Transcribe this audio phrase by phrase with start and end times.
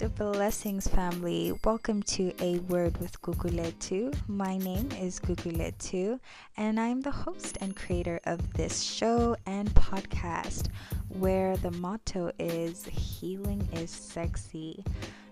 [0.00, 1.52] and blessings, family.
[1.64, 4.14] Welcome to A Word with Guguletu.
[4.28, 6.20] My name is Guguletu,
[6.56, 10.68] and I'm the host and creator of this show and podcast
[11.08, 14.84] where the motto is Healing is Sexy.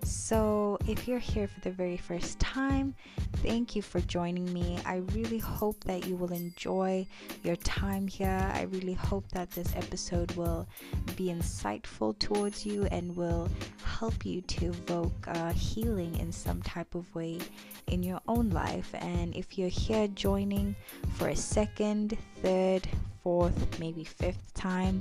[0.06, 2.94] So, if you're here for the very first time,
[3.38, 4.78] thank you for joining me.
[4.86, 7.08] I really hope that you will enjoy
[7.42, 8.48] your time here.
[8.54, 10.68] I really hope that this episode will
[11.16, 13.48] be insightful towards you and will
[13.84, 17.40] help you to evoke uh, healing in some type of way
[17.88, 18.94] in your own life.
[18.94, 20.76] And if you're here joining
[21.14, 22.86] for a second, third,
[23.26, 25.00] fourth, maybe fifth time.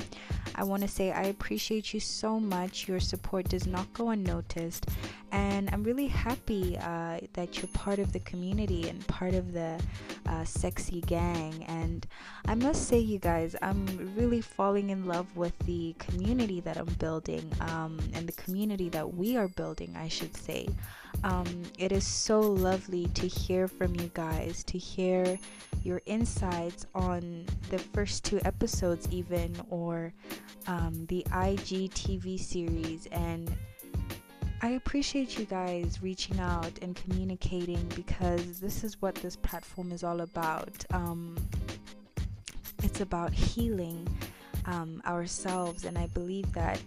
[0.55, 2.88] I want to say I appreciate you so much.
[2.88, 4.88] Your support does not go unnoticed.
[5.31, 9.80] And I'm really happy uh, that you're part of the community and part of the
[10.25, 11.66] uh, sexy gang.
[11.67, 12.07] And
[12.47, 13.85] I must say, you guys, I'm
[14.17, 19.13] really falling in love with the community that I'm building um, and the community that
[19.13, 20.67] we are building, I should say.
[21.23, 25.39] Um, it is so lovely to hear from you guys, to hear
[25.83, 30.13] your insights on the first two episodes, even, or
[30.67, 33.07] um, the IGTV series.
[33.07, 33.55] And
[34.61, 40.03] I appreciate you guys reaching out and communicating because this is what this platform is
[40.03, 40.85] all about.
[40.91, 41.35] Um,
[42.83, 44.07] it's about healing
[44.66, 46.79] um, ourselves, and I believe that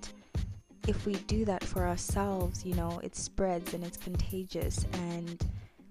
[0.89, 5.47] if we do that for ourselves, you know, it spreads and it's contagious and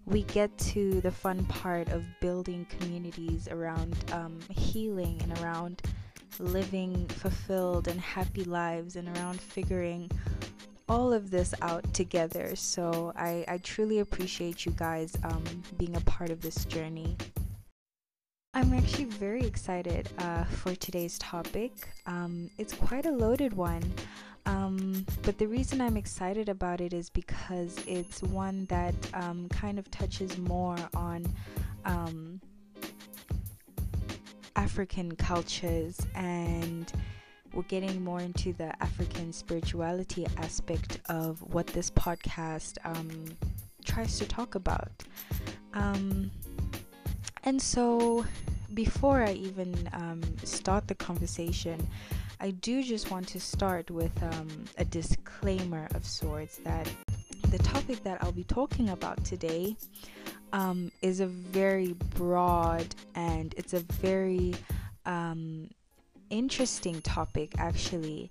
[0.05, 5.83] we get to the fun part of building communities around um, healing and around
[6.39, 10.09] living fulfilled and happy lives and around figuring
[10.89, 12.55] all of this out together.
[12.55, 15.43] So I, I truly appreciate you guys um,
[15.77, 17.15] being a part of this journey.
[18.55, 21.89] I'm actually very excited uh, for today's topic.
[22.07, 23.83] Um, it's quite a loaded one.
[24.47, 29.77] Um, but the reason I'm excited about it is because it's one that um, kind
[29.77, 31.25] of touches more on
[31.83, 32.39] um,
[34.55, 36.91] African cultures and
[37.53, 43.25] we're getting more into the African spirituality aspect of what this podcast um,
[43.83, 45.03] tries to talk about.
[45.73, 46.31] Um,
[47.43, 48.25] and so,
[48.73, 51.85] before I even um, start the conversation,
[52.39, 56.87] I do just want to start with um, a disclaimer of sorts that
[57.49, 59.75] the topic that I'll be talking about today
[60.53, 64.53] um, is a very broad and it's a very
[65.05, 65.69] um,
[66.29, 68.29] interesting topic, actually.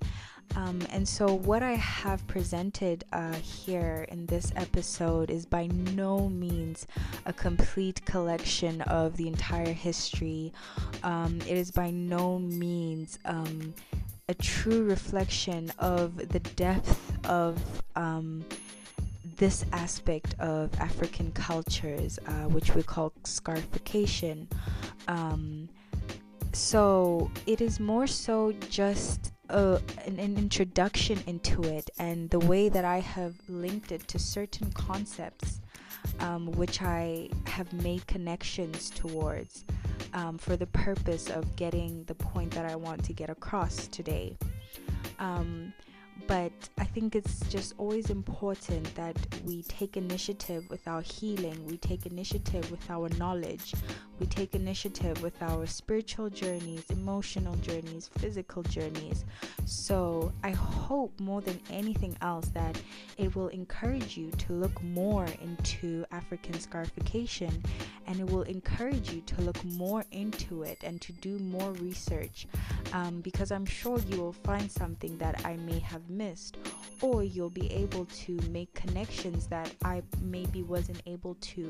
[0.54, 6.28] Um, and so, what I have presented uh, here in this episode is by no
[6.28, 6.86] means
[7.26, 10.52] a complete collection of the entire history.
[11.02, 13.74] Um, it is by no means um,
[14.28, 17.60] a true reflection of the depth of
[17.94, 18.44] um,
[19.36, 24.48] this aspect of African cultures, uh, which we call scarification.
[25.08, 25.68] Um,
[26.52, 32.84] so it is more so just an, an, introduction into it and the way that
[32.84, 35.60] I have linked it to certain concepts
[36.20, 39.64] um, which I have made connections towards
[40.14, 44.36] um, for the purpose of getting the point that I want to get across today.
[45.18, 45.72] Um,
[46.26, 51.76] but I think it's just always important that we take initiative with our healing, we
[51.76, 53.74] take initiative with our knowledge,
[54.18, 59.24] we take initiative with our spiritual journeys, emotional journeys, physical journeys.
[59.64, 62.80] So I hope more than anything else that
[63.18, 67.62] it will encourage you to look more into African scarification
[68.06, 72.46] and it will encourage you to look more into it and to do more research
[72.92, 76.56] um, because I'm sure you will find something that I may have missed
[77.02, 81.68] or you'll be able to make connections that I maybe wasn't able to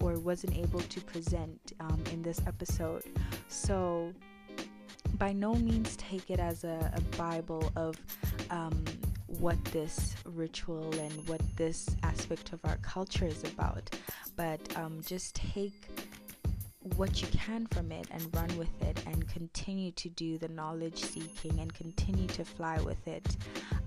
[0.00, 3.02] or wasn't able to present um, in this episode.
[3.48, 4.12] So,
[5.18, 7.96] by no means take it as a, a Bible of
[8.50, 8.84] um,
[9.26, 13.90] what this ritual and what this aspect of our culture is about,
[14.36, 15.88] but um, just take
[16.96, 20.96] what you can from it and run with it and continue to do the knowledge
[21.02, 23.36] seeking and continue to fly with it.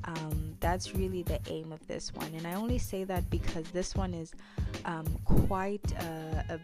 [0.04, 2.32] Um, that's really the aim of this one.
[2.36, 4.34] And I only say that because this one is
[4.86, 6.60] um, quite a, a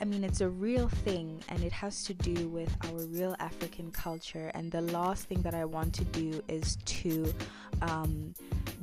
[0.00, 3.90] I mean, it's a real thing and it has to do with our real African
[3.90, 4.50] culture.
[4.54, 7.32] And the last thing that I want to do is to
[7.80, 8.34] um,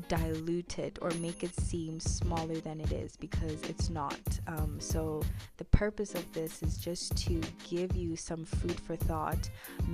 [0.08, 4.20] dilute it or make it seem smaller than it is because it's not.
[4.48, 5.22] Um, so,
[5.58, 9.50] the purpose of this is just to give you some food for thought,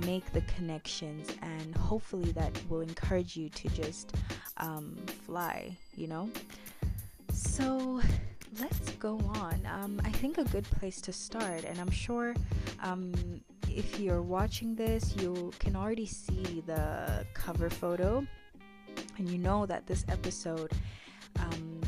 [0.06, 4.14] make the connections, and hopefully that will encourage you to just
[4.56, 4.96] um,
[5.26, 6.30] fly, you know?
[7.32, 8.00] So,
[8.58, 9.60] let's go on.
[9.66, 12.34] Um, I think a good place to start, and I'm sure
[12.82, 13.12] um,
[13.68, 18.26] if you're watching this, you can already see the cover photo,
[19.18, 20.72] and you know that this episode
[21.38, 21.80] um,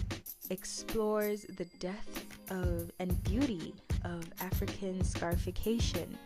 [0.50, 3.74] explores the depth of and beauty
[4.04, 6.16] of African scarification.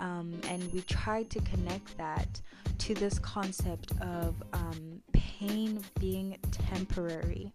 [0.00, 2.40] Um, and we tried to connect that
[2.78, 7.52] to this concept of um, pain being temporary.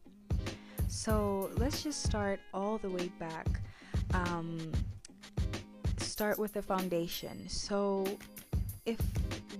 [0.90, 3.48] So let's just start all the way back.
[4.14, 4.72] Um,
[5.98, 7.48] start with the foundation.
[7.48, 8.06] So,
[8.88, 9.00] if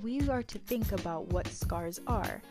[0.02, 2.42] we are to think about what scars are,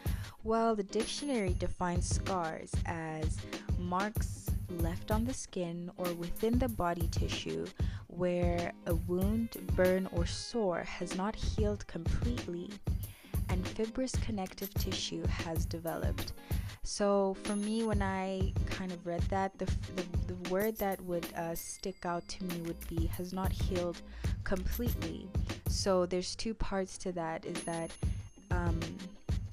[0.44, 3.36] well, the dictionary defines scars as
[3.80, 4.46] marks
[4.78, 7.66] left on the skin or within the body tissue
[8.06, 12.70] where a wound, burn, or sore has not healed completely
[13.48, 16.32] and fibrous connective tissue has developed.
[16.88, 21.26] So for me, when I kind of read that, the, the, the word that would
[21.36, 24.00] uh, stick out to me would be has not healed
[24.42, 25.28] completely.
[25.68, 27.90] So there's two parts to that is that
[28.50, 28.80] um,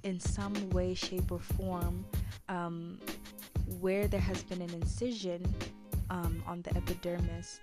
[0.03, 2.05] in some way, shape, or form,
[2.47, 3.01] um,
[3.81, 5.43] where there has been an incision
[6.09, 7.59] um, on the epidermis,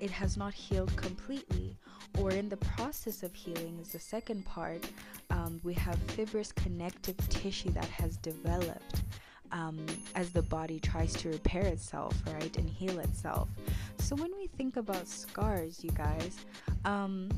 [0.00, 1.76] it has not healed completely
[2.18, 4.84] or in the process of healing is the second part
[5.30, 9.02] um, we have fibrous connective tissue that has developed
[9.52, 9.84] um,
[10.14, 13.48] as the body tries to repair itself, right, and heal itself.
[13.98, 16.36] So when we think about scars, you guys,
[16.84, 17.30] um,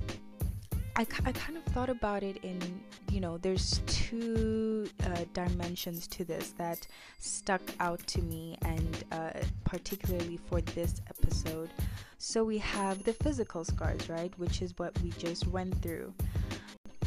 [1.00, 2.61] I, I kind of thought about it in,
[3.11, 6.87] you know, there's two uh, dimensions to this that
[7.19, 9.31] stuck out to me, and uh,
[9.64, 11.70] particularly for this episode.
[12.19, 16.12] So we have the physical scars, right, which is what we just went through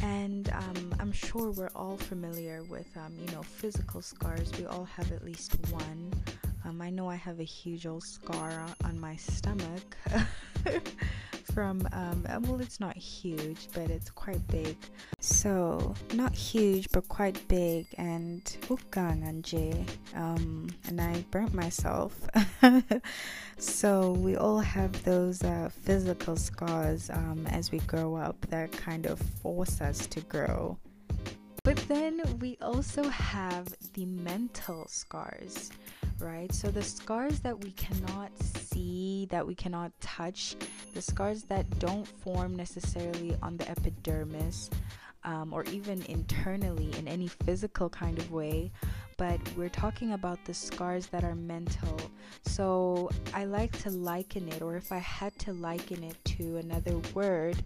[0.02, 4.50] and um, I'm sure we're all familiar with um, you know physical scars.
[4.58, 6.12] We all have at least one.
[6.64, 9.96] Um, I know I have a huge old scar on my stomach
[11.54, 14.76] from um, uh, well, it's not huge, but it's quite big.
[15.20, 18.44] So not huge, but quite big, and
[20.14, 22.18] um, and I burnt myself.
[23.58, 29.06] so we all have those uh, physical scars um, as we grow up that kind
[29.06, 30.76] of force us to grow.
[31.62, 35.70] But then we also have the mental scars,
[36.18, 36.52] right?
[36.52, 40.56] So the scars that we cannot see, that we cannot touch,
[40.92, 44.70] the scars that don't form necessarily on the epidermis.
[45.26, 48.70] Um, or even internally in any physical kind of way,
[49.16, 51.98] but we're talking about the scars that are mental.
[52.42, 56.98] So I like to liken it, or if I had to liken it to another
[57.14, 57.56] word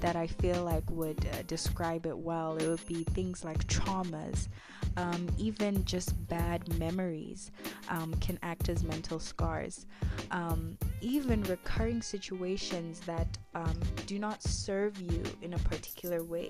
[0.00, 4.48] that I feel like would uh, describe it well, it would be things like traumas.
[4.96, 7.50] Um, even just bad memories
[7.88, 9.86] um, can act as mental scars.
[10.30, 16.48] Um, even recurring situations that um, do not serve you in a particular way.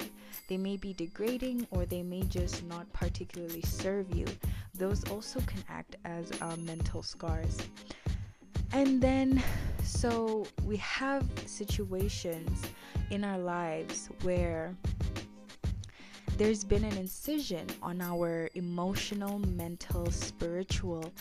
[0.49, 4.27] They may be degrading or they may just not particularly serve you
[4.81, 7.59] those also can act as uh, mental scars.
[8.73, 9.43] And then,
[9.85, 12.63] so we have situations
[13.11, 14.75] in our lives where
[16.41, 21.13] there's been an incision on our emotional, mental, spiritual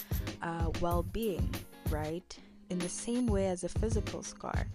[0.41, 1.53] uh, well being,
[1.89, 2.39] right?
[2.69, 4.65] In the same way as a physical scar.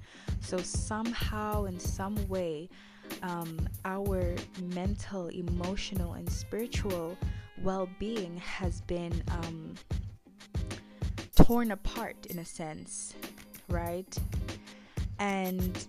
[0.43, 2.69] So, somehow, in some way,
[3.23, 4.37] um, our
[4.75, 7.17] mental, emotional, and spiritual
[7.63, 9.75] well being has been um,
[11.37, 13.15] torn apart in a sense,
[13.71, 14.15] right?
[15.19, 15.87] And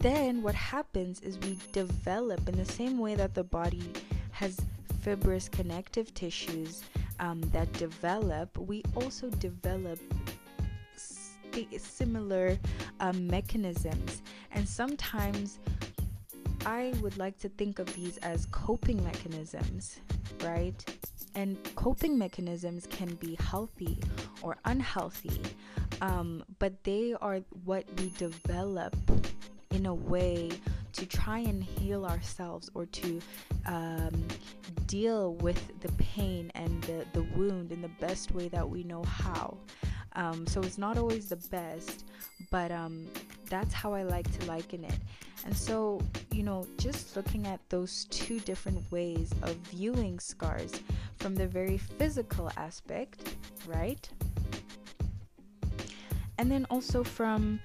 [0.00, 3.92] then what happens is we develop in the same way that the body
[4.30, 4.60] has
[5.00, 6.82] fibrous connective tissues
[7.20, 9.98] um, that develop, we also develop
[11.78, 12.56] similar
[13.00, 14.22] um, mechanisms.
[14.52, 15.58] And sometimes
[16.64, 20.00] I would like to think of these as coping mechanisms,
[20.44, 20.84] right?
[21.34, 23.98] And coping mechanisms can be healthy
[24.42, 25.40] or unhealthy,
[26.00, 28.94] um, but they are what we develop
[29.88, 30.50] a way
[30.92, 33.20] to try and heal ourselves or to
[33.66, 34.26] um,
[34.86, 39.02] deal with the pain and the, the wound in the best way that we know
[39.02, 39.56] how.
[40.14, 42.04] Um, so it's not always the best,
[42.50, 43.06] but um,
[43.48, 44.98] that's how I like to liken it.
[45.44, 46.00] And so,
[46.32, 50.72] you know, just looking at those two different ways of viewing scars,
[51.18, 54.08] from the very physical aspect, right?
[56.38, 57.60] And then also from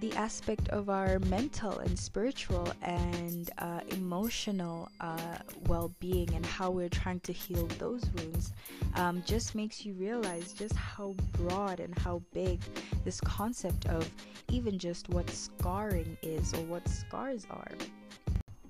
[0.00, 6.70] the aspect of our mental and spiritual and uh, emotional uh, well being and how
[6.70, 8.52] we're trying to heal those wounds
[8.94, 12.60] um, just makes you realize just how broad and how big
[13.04, 14.08] this concept of
[14.50, 17.72] even just what scarring is or what scars are.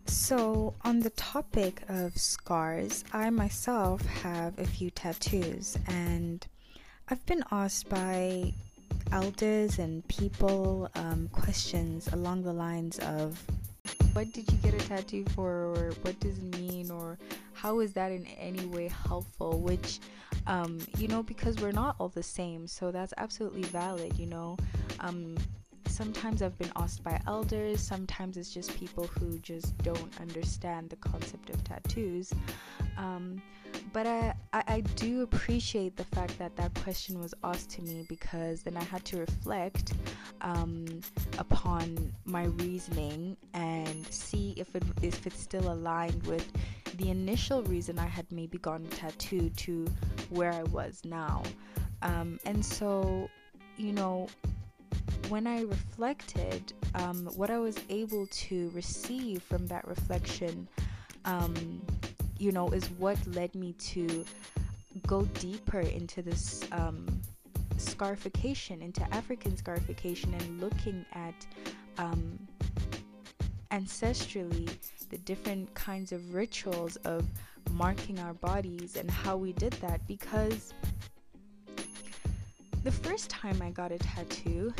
[0.06, 6.46] So, on the topic of scars, I myself have a few tattoos, and
[7.10, 8.54] I've been asked by
[9.12, 13.42] elders and people um, questions along the lines of
[14.12, 17.18] what did you get a tattoo for or what does it mean or
[17.52, 20.00] how is that in any way helpful which
[20.46, 24.56] um, you know because we're not all the same so that's absolutely valid you know
[25.00, 25.36] um,
[25.98, 30.96] sometimes I've been asked by elders, sometimes it's just people who just don't understand the
[30.96, 32.32] concept of tattoos.
[32.96, 33.42] Um,
[33.92, 38.04] but I, I, I, do appreciate the fact that that question was asked to me
[38.08, 39.94] because then I had to reflect
[40.40, 41.00] um,
[41.38, 46.46] upon my reasoning and see if it if it's still aligned with
[46.98, 49.86] the initial reason I had maybe gotten a tattoo to
[50.30, 51.42] where I was now.
[52.02, 53.28] Um, and so,
[53.76, 54.28] you know,
[55.28, 60.68] when I reflected, um, what I was able to receive from that reflection,
[61.24, 61.82] um,
[62.38, 64.24] you know, is what led me to
[65.06, 67.06] go deeper into this um,
[67.76, 71.46] scarification, into African scarification, and looking at
[71.98, 72.38] um,
[73.70, 74.68] ancestrally
[75.10, 77.24] the different kinds of rituals of
[77.72, 80.72] marking our bodies and how we did that because
[82.84, 84.72] the first time I got a tattoo,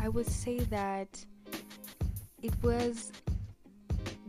[0.00, 1.24] I would say that
[2.42, 3.12] it was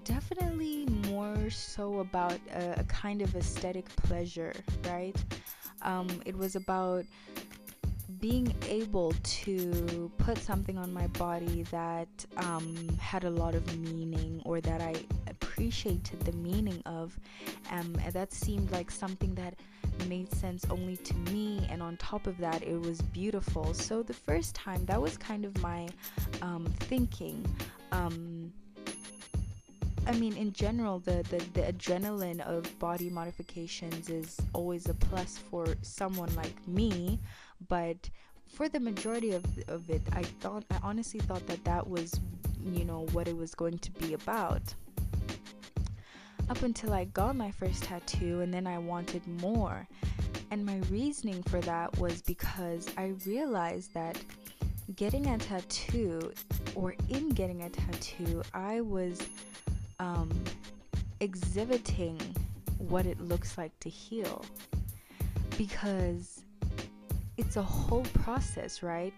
[0.10, 4.54] definitely more so about a, a kind of aesthetic pleasure,
[4.88, 5.16] right?
[5.84, 7.06] Um, it was about
[8.20, 14.42] being able to put something on my body that um, had a lot of meaning
[14.46, 14.96] or that I
[15.28, 17.18] appreciated the meaning of,
[17.70, 19.54] um, and that seemed like something that
[20.08, 24.14] made sense only to me and on top of that it was beautiful so the
[24.14, 25.90] first time that was kind of my
[26.42, 27.46] um, thinking
[27.92, 28.52] um,
[30.08, 35.38] I mean, in general, the, the, the adrenaline of body modifications is always a plus
[35.38, 37.20] for someone like me,
[37.68, 38.10] but
[38.48, 42.20] for the majority of, of it, I thought, I honestly thought that that was,
[42.64, 44.62] you know, what it was going to be about
[46.50, 49.88] up until I got my first tattoo and then I wanted more.
[50.52, 54.18] And my reasoning for that was because I realized that
[54.96, 56.32] getting a tattoo
[56.74, 59.22] or in getting a tattoo, I was
[60.00, 60.30] um,
[61.20, 62.20] exhibiting
[62.78, 64.46] what it looks like to heal.
[65.58, 66.44] Because
[67.38, 69.14] it's a whole process, right?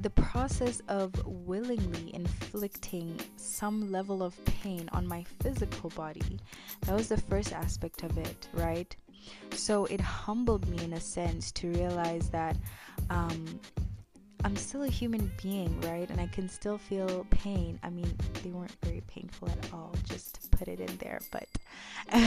[0.00, 6.38] the process of willingly inflicting some level of pain on my physical body.
[6.82, 8.94] That was the first aspect of it right?
[9.52, 12.56] So it humbled me in a sense to realize that
[13.10, 13.44] um,
[14.44, 16.08] I'm still a human being, right?
[16.10, 17.78] And I can still feel pain.
[17.82, 21.48] I mean, they weren't very painful at all, just to put it in there, but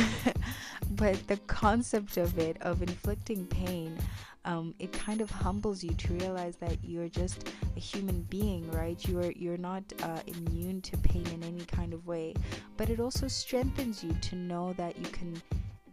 [0.92, 3.98] but the concept of it of inflicting pain
[4.46, 8.98] um, it kind of humbles you to realize that you're just a human being, right?
[9.08, 12.34] You're you're not uh, immune to pain in any kind of way,
[12.78, 15.42] but it also strengthens you to know that you can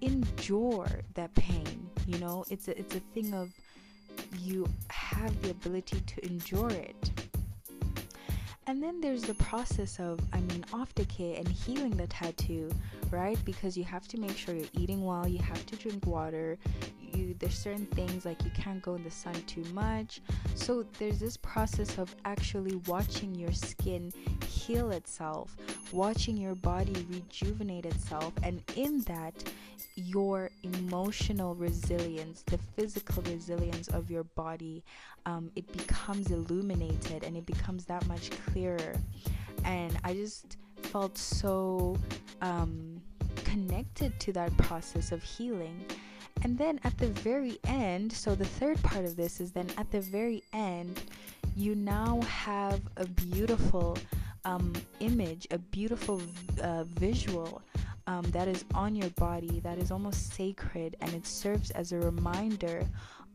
[0.00, 1.90] endure that pain.
[2.06, 3.52] You know, it's a it's a thing of
[4.40, 7.27] you have the ability to endure it.
[8.68, 12.70] And then there's the process of, I mean, aftercare and healing the tattoo,
[13.10, 13.38] right?
[13.46, 16.58] Because you have to make sure you're eating well, you have to drink water,
[17.14, 20.20] you there's certain things like you can't go in the sun too much
[20.54, 24.12] so there's this process of actually watching your skin
[24.46, 25.56] heal itself
[25.92, 29.34] watching your body rejuvenate itself and in that
[29.96, 34.82] your emotional resilience the physical resilience of your body
[35.26, 38.57] um, it becomes illuminated and it becomes that much clearer
[39.64, 41.96] and i just felt so
[42.40, 43.00] um,
[43.44, 45.84] connected to that process of healing.
[46.42, 49.90] And then at the very end, so the third part of this is then at
[49.90, 51.02] the very end,
[51.56, 53.98] you now have a beautiful
[54.44, 56.22] um, image, a beautiful
[56.62, 57.60] uh, visual
[58.06, 61.98] um, that is on your body that is almost sacred and it serves as a
[61.98, 62.82] reminder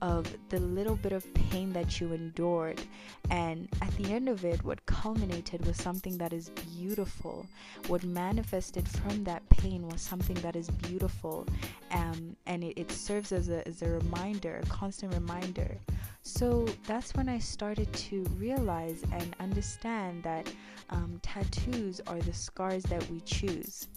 [0.04, 2.82] of the little bit of pain that you endured.
[3.30, 7.48] And at the end of it, what culminated was something that is beautiful.
[7.88, 11.48] What manifested from that pain was something that is beautiful.
[11.92, 15.78] Um, and it, it serves as a, as a reminder, a constant reminder.
[16.22, 20.52] So that's when I started to realize and understand that
[20.90, 23.88] um, tattoos are the scars that we choose,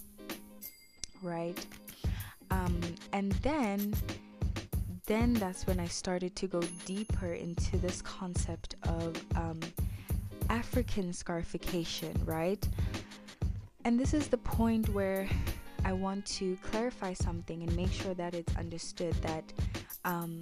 [1.21, 1.65] right?
[2.49, 2.79] Um,
[3.11, 3.93] and then
[5.07, 9.59] then that's when I started to go deeper into this concept of um,
[10.49, 12.65] African scarification, right?
[13.85, 15.27] And this is the point where
[15.85, 19.45] I want to clarify something and make sure that it's understood that.
[20.03, 20.41] Um,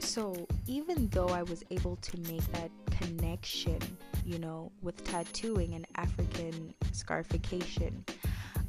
[0.00, 3.78] so, even though I was able to make that connection,
[4.24, 8.04] you know, with tattooing and African scarification,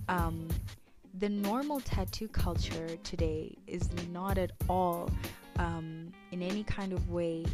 [0.08, 0.48] um,
[1.20, 5.10] the normal tattoo culture today is not at all
[5.58, 7.46] um, in any kind of way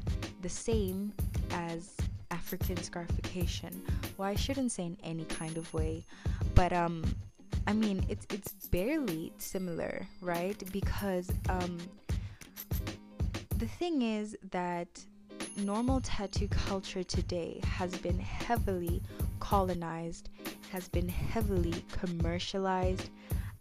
[0.42, 1.12] the same
[1.52, 1.96] as
[2.32, 3.82] African scarification.
[4.18, 6.06] Well, I shouldn't say in any kind of way,
[6.56, 7.04] but um,
[7.66, 10.62] I mean it's it's barely similar, right?
[10.72, 11.78] Because um,
[13.58, 14.88] the thing is that
[15.58, 19.02] normal tattoo culture today has been heavily
[19.40, 20.30] colonized,
[20.72, 23.10] has been heavily commercialized,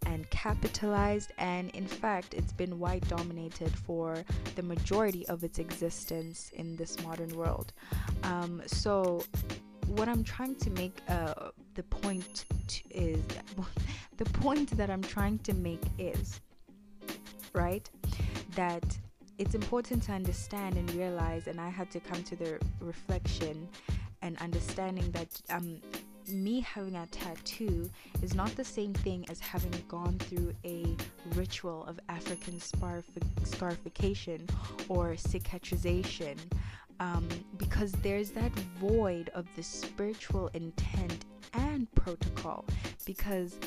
[0.07, 4.23] and capitalized, and in fact, it's been white dominated for
[4.55, 7.73] the majority of its existence in this modern world.
[8.23, 9.23] Um, so,
[9.87, 12.45] what I'm trying to make uh, the point
[12.89, 13.21] is
[14.17, 16.39] the point that I'm trying to make is
[17.53, 17.89] right
[18.55, 18.97] that
[19.37, 23.67] it's important to understand and realize, and I had to come to the reflection
[24.21, 25.81] and understanding that um,
[26.27, 27.89] me having a tattoo
[28.21, 30.95] is not the same thing as having gone through a
[31.35, 34.47] ritual of African scarification
[34.89, 36.37] or cicatrization.
[36.99, 42.65] Um, because there's that void of the spiritual intent and protocol.
[43.05, 43.57] Because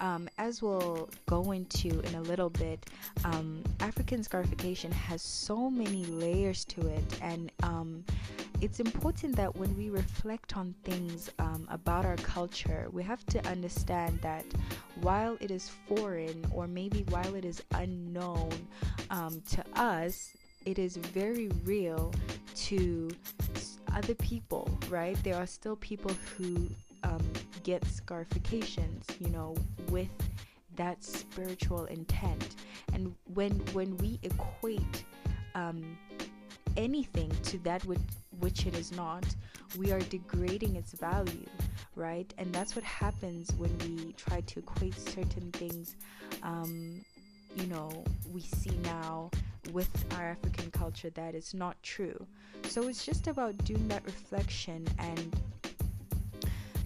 [0.00, 2.86] um, as we'll go into in a little bit,
[3.24, 8.04] um, African scarification has so many layers to it, and um,
[8.60, 13.46] it's important that when we reflect on things um, about our culture, we have to
[13.46, 14.44] understand that
[15.00, 18.50] while it is foreign or maybe while it is unknown
[19.10, 20.34] um, to us,
[20.66, 22.12] it is very real
[22.54, 23.08] to
[23.94, 25.16] other people, right?
[25.22, 26.68] There are still people who
[27.04, 27.22] um,
[27.62, 29.54] get scarifications, you know,
[29.88, 30.08] with
[30.74, 32.56] that spiritual intent.
[32.92, 35.04] And when when we equate
[35.54, 35.96] um,
[36.76, 37.98] anything to that which
[38.40, 39.24] which it is not,
[39.76, 41.46] we are degrading its value,
[41.94, 42.32] right?
[42.38, 45.96] And that's what happens when we try to equate certain things.
[46.42, 47.04] Um,
[47.56, 49.30] you know, we see now
[49.72, 52.26] with our African culture that is not true.
[52.64, 55.40] So it's just about doing that reflection and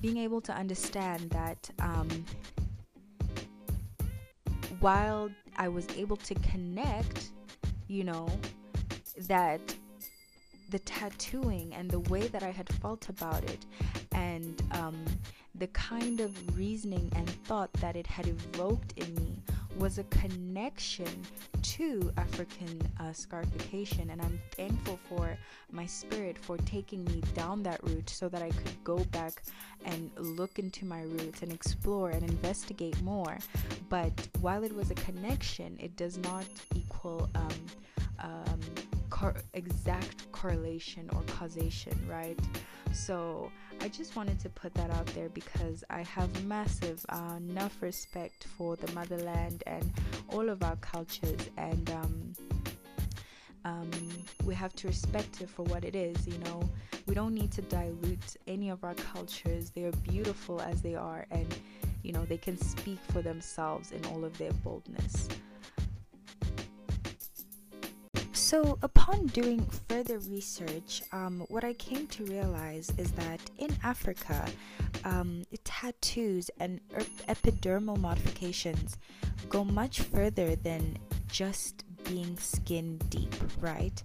[0.00, 2.08] being able to understand that um,
[4.80, 7.30] while I was able to connect,
[7.86, 8.28] you know,
[9.28, 9.74] that
[10.72, 13.66] the tattooing and the way that I had felt about it
[14.12, 15.04] and um,
[15.54, 19.42] the kind of reasoning and thought that it had evoked in me
[19.78, 21.08] was a connection
[21.62, 25.36] to African uh, scarification, and I'm thankful for
[25.70, 29.42] my spirit for taking me down that route so that I could go back
[29.84, 33.38] and look into my roots and explore and investigate more.
[33.88, 37.66] But while it was a connection, it does not equal um,
[38.20, 38.60] um,
[39.22, 42.38] cor- exact correlation or causation, right?
[42.92, 47.80] So I just wanted to put that out there because I have massive uh, enough
[47.80, 49.90] respect for the motherland and
[50.28, 52.32] all of our cultures, and um,
[53.64, 53.90] um,
[54.44, 56.26] we have to respect it for what it is.
[56.26, 56.68] You know,
[57.06, 59.70] we don't need to dilute any of our cultures.
[59.70, 61.54] They are beautiful as they are, and
[62.02, 65.28] you know they can speak for themselves in all of their boldness.
[68.52, 74.46] So, upon doing further research, um, what I came to realize is that in Africa,
[75.06, 76.78] um, tattoos and
[77.28, 78.98] epidermal modifications
[79.48, 84.02] go much further than just being skin deep, right?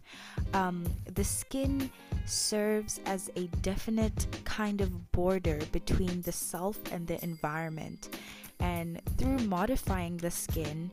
[0.53, 1.91] Um, the skin
[2.25, 8.17] serves as a definite kind of border between the self and the environment.
[8.61, 10.89] And through modifying the skin,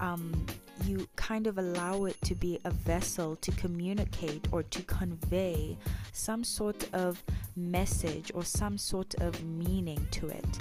[0.00, 0.46] um,
[0.84, 5.76] you kind of allow it to be a vessel to communicate or to convey
[6.12, 7.22] some sort of
[7.56, 10.58] message or some sort of meaning to it.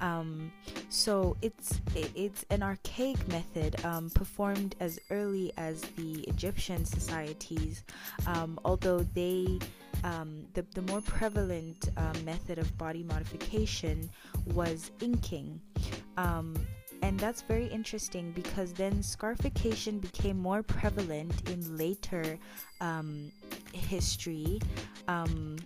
[0.00, 0.52] Um,
[0.88, 7.84] so it's it's an archaic method um, performed as early as the Egyptian societies,
[8.26, 9.58] um, although they
[10.04, 14.10] um, the, the more prevalent uh, method of body modification
[14.54, 15.60] was inking.
[17.04, 22.38] And that's very interesting because then scarification became more prevalent in later
[22.80, 23.30] um,
[23.74, 24.58] history
[25.06, 25.58] um,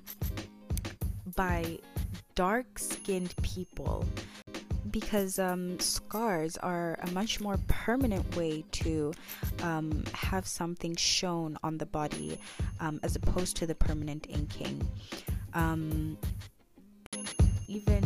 [1.37, 1.79] by
[2.35, 4.05] dark skinned people
[4.90, 9.14] because um, scars are a much more permanent way to
[9.62, 12.37] um, have something shown on the body
[12.81, 14.85] um, as opposed to the permanent inking.
[15.55, 16.18] Um,
[17.68, 18.03] even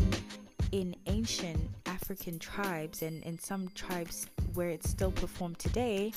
[0.71, 6.13] in ancient African tribes and in some tribes where it's still performed today,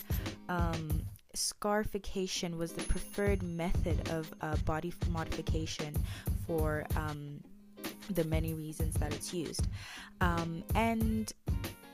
[0.49, 0.89] um,
[1.35, 5.93] scarification was the preferred method of uh, body modification
[6.47, 7.39] for um,
[8.09, 9.67] the many reasons that it's used.
[10.21, 11.31] Um, and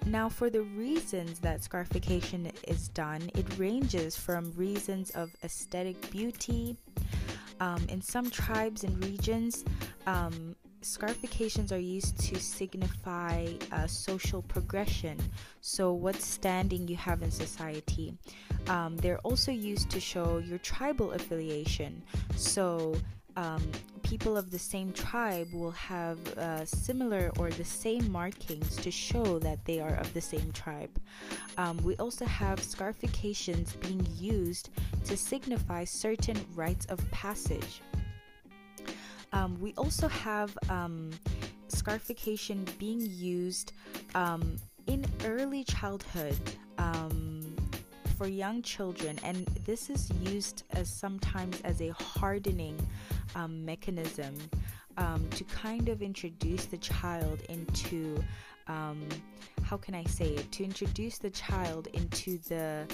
[0.06, 6.78] now, for the reasons that scarification is done, it ranges from reasons of aesthetic beauty.
[7.60, 9.64] Um, in some tribes and regions,
[10.08, 15.18] um, scarifications are used to signify uh, social progression,
[15.62, 18.14] so what standing you have in society.
[18.68, 22.02] Um, they're also used to show your tribal affiliation,
[22.36, 22.96] so
[23.38, 23.64] um,
[24.04, 29.40] people of the same tribe will have uh, similar or the same markings to show
[29.40, 30.90] that they are of the same tribe.
[31.58, 34.70] Um, we also have scarifications being used
[35.06, 37.82] to signify certain rites of passage.
[39.34, 41.12] Um, we also have um,
[41.68, 43.74] scarification being used
[44.16, 46.38] um, in early childhood
[46.78, 47.56] um,
[48.18, 52.78] for young children, and this is used as sometimes as a hardening
[53.36, 54.36] um, mechanism
[54.98, 58.22] um, to kind of introduce the child into
[59.64, 60.52] how can I say it?
[60.52, 62.86] To introduce the child into the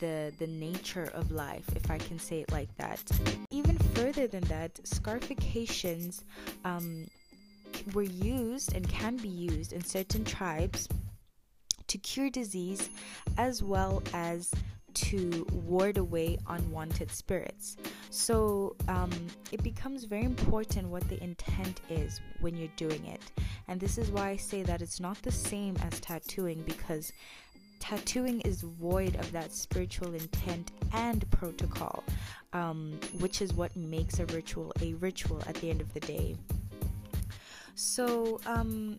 [0.00, 3.02] the the nature of life if I can say it like that
[3.50, 6.22] even further than that scarifications
[6.64, 7.06] um,
[7.94, 10.88] were used and can be used in certain tribes
[11.86, 12.90] to cure disease
[13.36, 14.52] as well as
[14.94, 17.76] to ward away unwanted spirits.
[18.10, 19.10] So um,
[19.52, 23.20] it becomes very important what the intent is when you're doing it.
[23.68, 27.12] And this is why I say that it's not the same as tattooing because
[27.78, 32.04] tattooing is void of that spiritual intent and protocol,
[32.52, 36.36] um, which is what makes a ritual a ritual at the end of the day.
[37.74, 38.98] So, um,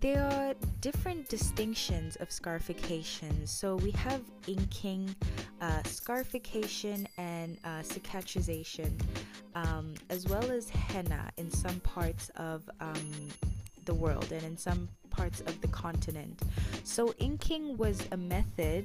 [0.00, 3.46] there are different distinctions of scarification.
[3.46, 5.14] So we have inking,
[5.60, 8.92] uh, scarification, and uh, cicatrization,
[9.54, 13.28] um, as well as henna in some parts of um,
[13.88, 16.36] the world and in some parts of the continent.
[16.84, 18.82] So inking was a method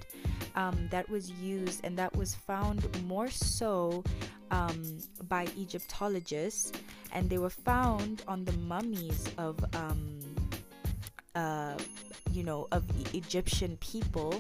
[0.56, 4.04] um, that was used and that was found more so
[4.50, 4.80] um,
[5.28, 6.72] by Egyptologists,
[7.12, 10.20] and they were found on the mummies of um,
[11.36, 11.76] uh,
[12.32, 14.32] you know, of Egyptian people.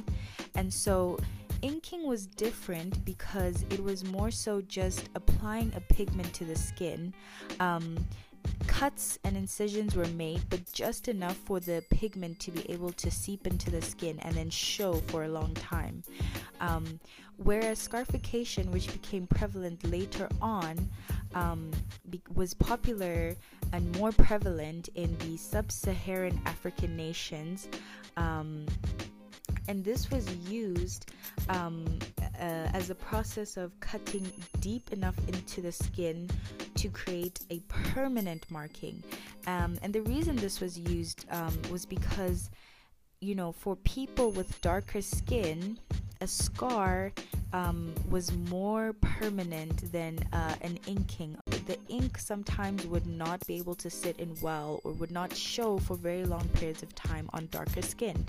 [0.55, 1.17] And so
[1.61, 7.13] inking was different because it was more so just applying a pigment to the skin.
[7.59, 7.97] Um,
[8.67, 13.09] cuts and incisions were made, but just enough for the pigment to be able to
[13.09, 16.03] seep into the skin and then show for a long time.
[16.59, 16.99] Um,
[17.37, 20.89] whereas scarification, which became prevalent later on,
[21.35, 21.71] um,
[22.09, 23.35] be- was popular
[23.71, 27.67] and more prevalent in the sub Saharan African nations.
[28.17, 28.65] Um,
[29.67, 31.11] and this was used
[31.49, 31.85] um,
[32.39, 34.29] uh, as a process of cutting
[34.59, 36.29] deep enough into the skin
[36.75, 39.03] to create a permanent marking.
[39.47, 42.49] Um, and the reason this was used um, was because,
[43.21, 45.77] you know, for people with darker skin,
[46.21, 47.11] a scar
[47.51, 51.37] um, was more permanent than uh, an inking.
[51.67, 55.77] The ink sometimes would not be able to sit in well or would not show
[55.79, 58.25] for very long periods of time on darker skin.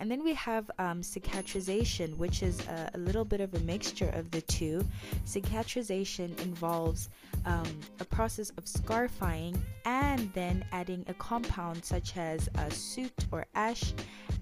[0.00, 4.08] And then we have um, cicatrization, which is a, a, little bit of a mixture
[4.14, 4.82] of the two.
[5.26, 7.10] Cicatrization involves
[7.44, 13.44] um, a process of scarifying and then adding a compound such as a soot or
[13.54, 13.92] ash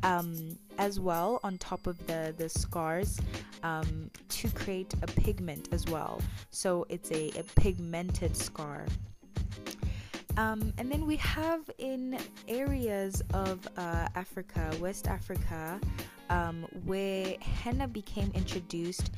[0.04, 3.18] um, as well on top of the, the scars
[3.64, 6.20] um, to create a pigment as well.
[6.50, 8.86] So it's a, a pigmented scar.
[10.38, 15.80] Um, and then we have in areas of uh, Africa, West Africa,
[16.30, 19.10] um, where henna became introduced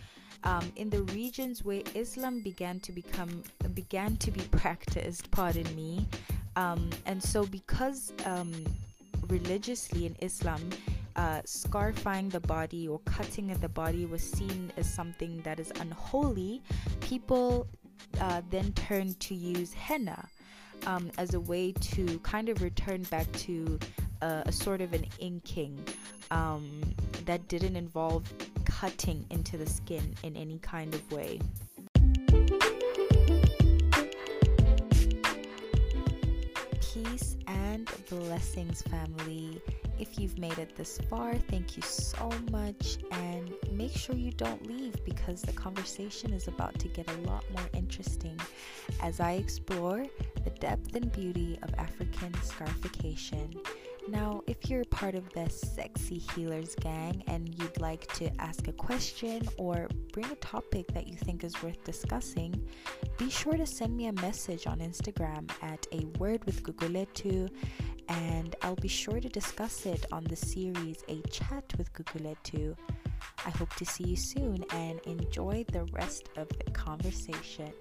[0.44, 3.42] um, in the regions where Islam began to become
[3.74, 5.30] began to be practiced.
[5.30, 6.06] Pardon me.
[6.56, 8.52] Um, and so, because um,
[9.28, 10.70] religiously in Islam,
[11.16, 15.70] uh, scarifying the body or cutting at the body was seen as something that is
[15.80, 16.62] unholy,
[17.02, 17.66] people
[18.22, 20.26] uh, then turned to use henna
[20.86, 23.78] um, as a way to kind of return back to
[24.22, 25.78] uh, a sort of an inking
[26.30, 26.80] um,
[27.24, 28.24] that didn't involve
[28.64, 31.40] cutting into the skin in any kind of way.
[36.80, 37.36] Peace
[38.08, 39.60] blessings, family.
[39.98, 42.98] If you've made it this far, thank you so much.
[43.12, 47.44] And make sure you don't leave because the conversation is about to get a lot
[47.52, 48.38] more interesting
[49.02, 50.06] as I explore
[50.44, 53.54] the depth and beauty of African scarification
[54.08, 58.72] now, if you're part of the Sexy Healers gang and you'd like to ask a
[58.72, 62.66] question or bring a topic that you think is worth discussing,
[63.18, 67.50] be sure to send me a message on Instagram at a word with Guguletu
[68.08, 72.76] and I'll be sure to discuss it on the series A Chat with Guguletu.
[73.46, 77.72] I hope to see you soon and enjoy the rest of the conversation.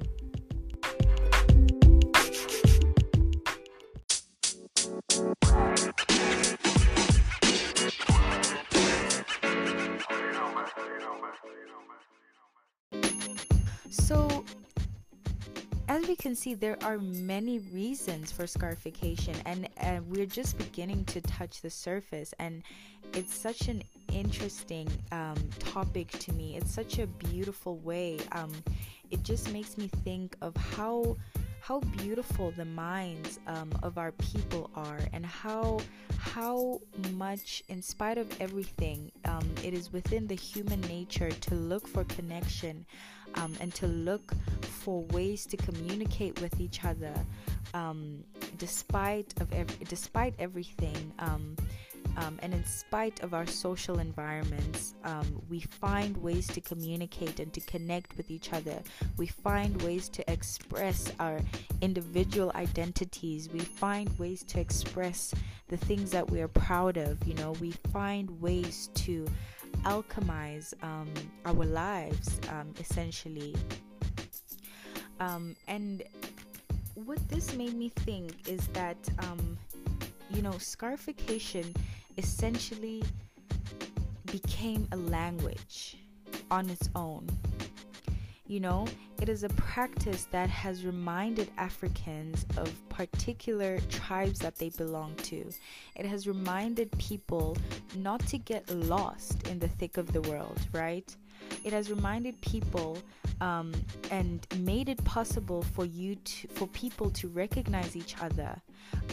[13.89, 14.43] So,
[15.87, 21.05] as we can see, there are many reasons for scarification, and uh, we're just beginning
[21.05, 22.33] to touch the surface.
[22.39, 22.63] And
[23.13, 26.57] it's such an interesting um, topic to me.
[26.57, 28.19] It's such a beautiful way.
[28.33, 28.51] Um,
[29.11, 31.15] it just makes me think of how
[31.61, 35.79] how beautiful the minds um, of our people are and how
[36.17, 36.79] how
[37.13, 42.03] much in spite of everything um, it is within the human nature to look for
[42.05, 42.85] connection
[43.35, 47.13] um, and to look for ways to communicate with each other
[47.73, 48.23] um,
[48.57, 51.55] despite of ev- despite everything um,
[52.19, 57.53] um, and in spite of our social environments, um, we find ways to communicate and
[57.53, 58.81] to connect with each other.
[59.17, 61.39] We find ways to express our
[61.81, 63.49] individual identities.
[63.49, 65.33] We find ways to express
[65.69, 67.25] the things that we are proud of.
[67.25, 69.25] You know, we find ways to
[69.83, 71.07] alchemize um,
[71.45, 73.55] our lives, um, essentially.
[75.21, 76.03] Um, and
[76.95, 79.57] what this made me think is that um,
[80.29, 81.73] you know, scarification
[82.19, 83.01] essentially
[84.25, 85.97] became a language
[86.51, 87.25] on its own.
[88.45, 88.87] You know,
[89.21, 95.49] it is a practice that has reminded Africans of particular tribes that they belong to.
[95.95, 97.55] It has reminded people
[97.95, 101.15] not to get lost in the thick of the world, right?
[101.63, 102.97] It has reminded people
[103.39, 103.71] um,
[104.11, 108.59] and made it possible for you to, for people to recognize each other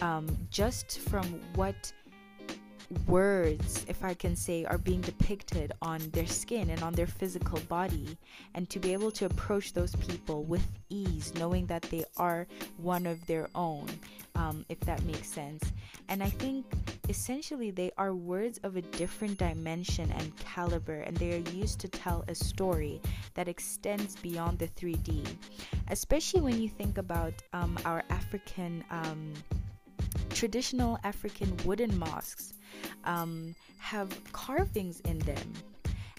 [0.01, 1.92] um, just from what
[3.07, 7.61] words, if I can say, are being depicted on their skin and on their physical
[7.68, 8.16] body,
[8.55, 12.46] and to be able to approach those people with ease, knowing that they are
[12.77, 13.87] one of their own,
[14.35, 15.62] um, if that makes sense.
[16.09, 16.66] And I think
[17.09, 21.88] essentially they are words of a different dimension and caliber, and they are used to
[21.88, 23.01] tell a story
[23.35, 25.27] that extends beyond the 3D,
[25.88, 28.85] especially when you think about um, our African.
[28.90, 29.33] Um,
[30.37, 32.53] traditional African wooden mosques
[33.05, 35.53] um, have carvings in them.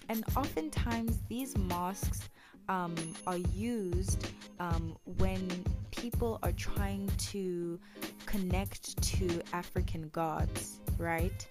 [0.10, 2.28] And oftentimes, these mosques
[2.68, 2.96] um,
[3.28, 4.28] are used
[4.60, 5.48] um, when
[5.92, 7.80] people are trying to
[8.26, 11.46] connect to African gods, right?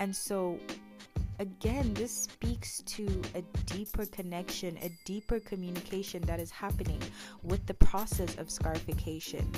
[0.00, 0.58] And so,
[1.38, 7.00] again, this speaks to a deeper connection, a deeper communication that is happening
[7.44, 9.48] with the process of scarification.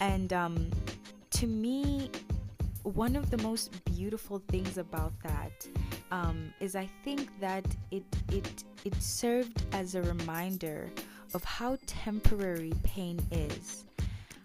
[0.00, 0.70] And um,
[1.30, 2.10] to me,
[2.82, 5.66] one of the most beautiful things about that
[6.10, 10.90] um, is I think that it it it served as a reminder
[11.34, 13.84] of how temporary pain is,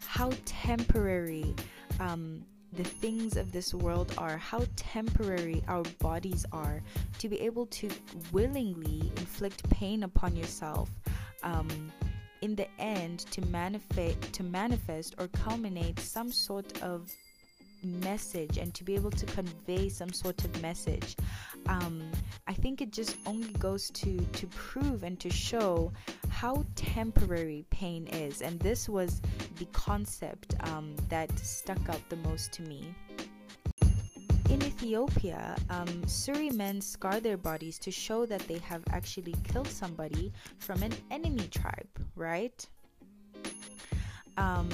[0.05, 1.53] how temporary
[1.99, 6.81] um, the things of this world are, how temporary our bodies are,
[7.19, 7.89] to be able to
[8.31, 10.89] willingly inflict pain upon yourself.
[11.43, 11.91] Um,
[12.43, 17.09] in the end to manifest to manifest or culminate some sort of
[17.83, 21.15] message and to be able to convey some sort of message.
[21.67, 22.11] Um,
[22.47, 25.91] i think it just only goes to to prove and to show
[26.29, 28.41] how temporary pain is.
[28.41, 29.21] And this was
[29.59, 32.93] the concept um, that stuck out the most to me
[34.49, 39.67] in Ethiopia, um, Suri men scar their bodies to show that they have actually killed
[39.67, 42.65] somebody from an enemy tribe, right?
[44.37, 44.69] Um,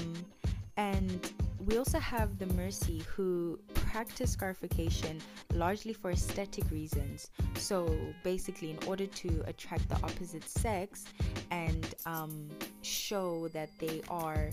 [0.77, 1.32] and
[1.65, 5.21] we also have the Mursi who practice scarification
[5.53, 7.29] largely for aesthetic reasons.
[7.55, 11.05] So basically, in order to attract the opposite sex
[11.51, 12.47] and um,
[12.82, 14.49] show that they are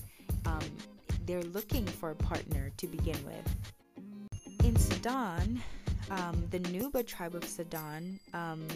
[0.47, 0.61] um,
[1.27, 3.73] they're looking for a partner to begin with.
[4.67, 5.63] In Sudan,
[6.11, 8.67] um, the Nuba tribe of Sudan um,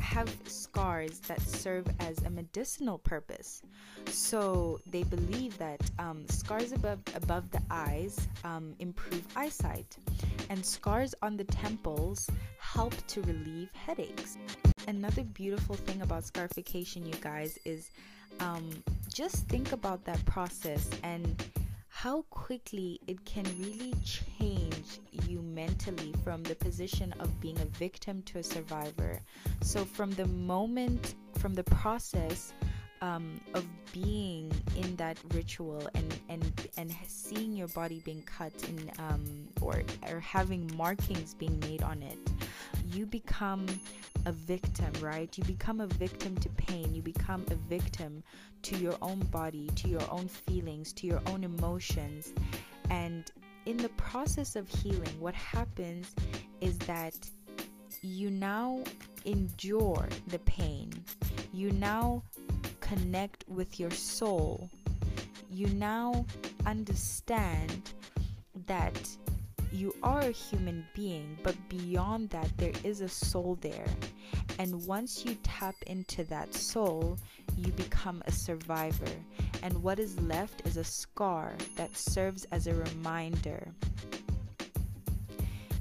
[0.00, 3.62] have scars that serve as a medicinal purpose.
[4.06, 9.96] So they believe that um, scars above above the eyes um, improve eyesight,
[10.50, 14.36] and scars on the temples help to relieve headaches.
[14.88, 17.92] Another beautiful thing about scarification, you guys, is
[18.40, 18.68] um,
[19.14, 21.40] just think about that process and
[22.02, 28.22] how quickly it can really change you mentally from the position of being a victim
[28.22, 29.20] to a survivor.
[29.62, 32.52] So, from the moment, from the process
[33.00, 38.90] um, of being in that ritual and, and, and seeing your body being cut in,
[38.98, 42.18] um, or, or having markings being made on it,
[42.84, 43.66] you become
[44.26, 45.36] a victim, right?
[45.36, 46.94] You become a victim to pain.
[46.94, 48.22] You become a victim
[48.62, 52.32] to your own body, to your own feelings, to your own emotions.
[52.90, 53.30] And
[53.66, 56.14] in the process of healing, what happens
[56.60, 57.14] is that
[58.02, 58.82] you now
[59.24, 60.92] endure the pain.
[61.52, 62.22] You now
[62.88, 64.70] connect with your soul.
[65.50, 66.24] You now
[66.64, 67.92] understand
[68.66, 68.98] that
[69.70, 73.86] you are a human being, but beyond that, there is a soul there.
[74.58, 77.18] And once you tap into that soul,
[77.56, 79.12] you become a survivor.
[79.62, 83.68] And what is left is a scar that serves as a reminder.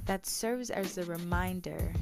[0.06, 1.94] That serves as a reminder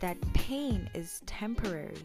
[0.00, 2.02] that pain is temporary.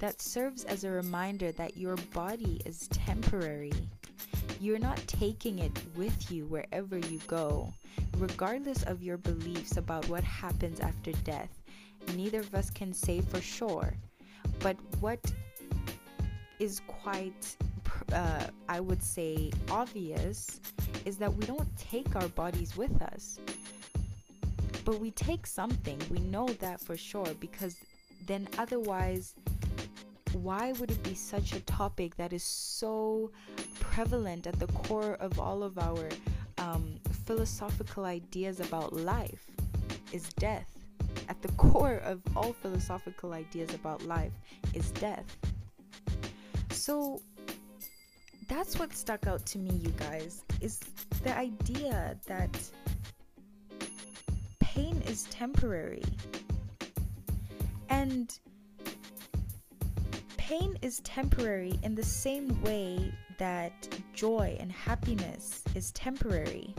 [0.00, 3.72] That serves as a reminder that your body is temporary
[4.60, 7.72] you're not taking it with you wherever you go,
[8.16, 11.50] regardless of your beliefs about what happens after death.
[12.16, 13.94] Neither of us can say for sure.
[14.60, 15.20] But what
[16.58, 17.56] is quite,
[18.12, 20.60] uh, I would say, obvious
[21.04, 23.38] is that we don't take our bodies with us.
[24.84, 26.00] But we take something.
[26.10, 27.76] We know that for sure because
[28.26, 29.34] then otherwise
[30.34, 33.30] why would it be such a topic that is so
[33.80, 36.08] prevalent at the core of all of our
[36.58, 39.46] um, philosophical ideas about life?
[40.12, 40.70] Is death.
[41.28, 44.32] At the core of all philosophical ideas about life
[44.74, 45.36] is death.
[46.70, 47.20] So
[48.48, 50.80] that's what stuck out to me, you guys, is
[51.22, 52.50] the idea that
[54.60, 56.04] pain is temporary.
[57.90, 58.38] And
[60.48, 66.74] pain is temporary in the same way that joy and happiness is temporary.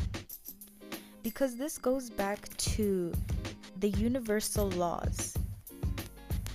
[1.21, 3.13] Because this goes back to
[3.79, 5.37] the universal laws.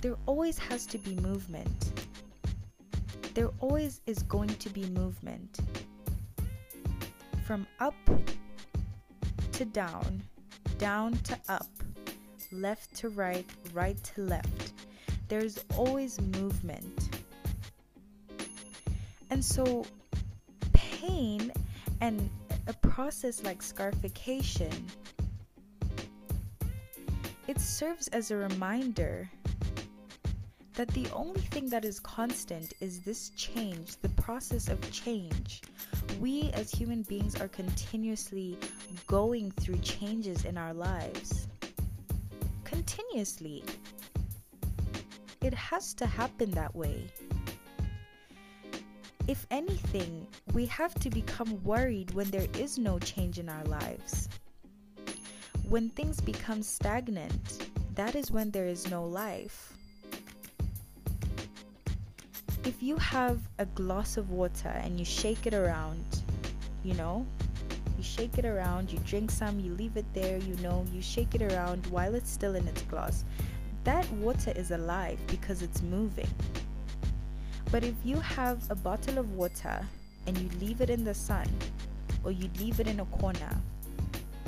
[0.01, 2.03] There always has to be movement.
[3.33, 5.59] There always is going to be movement.
[7.45, 7.95] From up
[9.53, 10.21] to down,
[10.77, 11.69] down to up,
[12.51, 14.73] left to right, right to left
[15.27, 17.04] there's always movement.
[19.35, 19.85] And so,
[20.71, 21.51] pain
[21.99, 22.29] and
[22.67, 24.71] a process like scarification,
[27.45, 29.29] it serves as a reminder
[30.75, 35.63] that the only thing that is constant is this change, the process of change.
[36.21, 38.57] We as human beings are continuously
[39.05, 41.49] going through changes in our lives.
[42.63, 43.65] Continuously.
[45.41, 47.11] It has to happen that way.
[49.27, 54.29] If anything, we have to become worried when there is no change in our lives.
[55.67, 59.73] When things become stagnant, that is when there is no life.
[62.63, 66.05] If you have a glass of water and you shake it around,
[66.83, 67.25] you know,
[67.97, 71.33] you shake it around, you drink some, you leave it there, you know, you shake
[71.33, 73.25] it around while it's still in its glass
[73.85, 76.27] that water is alive because it's moving.
[77.75, 79.85] But if you have a bottle of water
[80.27, 81.45] and you leave it in the sun
[82.23, 83.53] or you leave it in a corner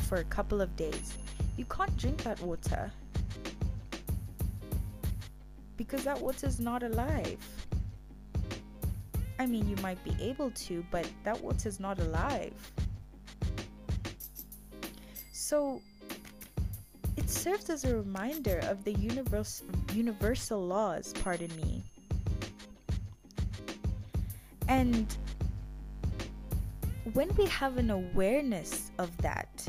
[0.08, 1.18] for a couple of days,
[1.58, 2.90] you can't drink that water
[5.76, 7.38] because that water is not alive.
[9.40, 12.54] I mean, you might be able to, but that water is not alive.
[15.34, 15.82] So
[17.18, 21.84] it serves as a reminder of the universe, universal laws, pardon me.
[24.68, 25.16] And
[27.14, 29.68] when we have an awareness of that,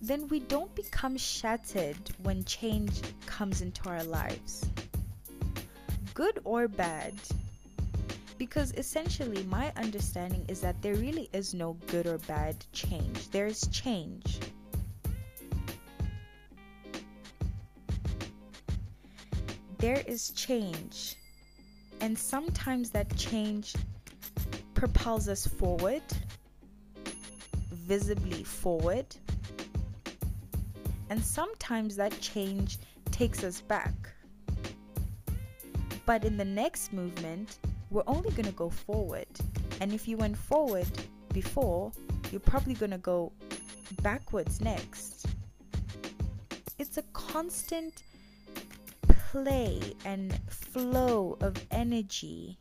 [0.00, 4.68] then we don't become shattered when change comes into our lives.
[6.14, 7.14] Good or bad,
[8.38, 13.30] because essentially my understanding is that there really is no good or bad change.
[13.30, 14.38] There is change.
[19.78, 21.16] There is change.
[22.00, 23.74] And sometimes that change
[24.74, 26.02] propels us forward,
[27.70, 29.06] visibly forward.
[31.08, 32.78] And sometimes that change
[33.10, 33.94] takes us back.
[36.04, 37.58] But in the next movement,
[37.90, 39.26] we're only going to go forward.
[39.80, 40.86] And if you went forward
[41.32, 41.92] before,
[42.30, 43.32] you're probably going to go
[44.02, 45.26] backwards next.
[46.78, 48.02] It's a constant
[49.30, 50.35] play and
[50.76, 52.58] flow of energy.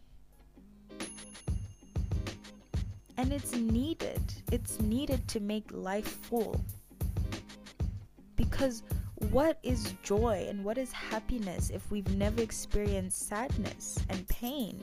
[3.17, 4.21] And it's needed.
[4.51, 6.63] It's needed to make life full.
[8.37, 8.83] Because
[9.31, 14.79] what is joy and what is happiness if we've never experienced sadness and pain?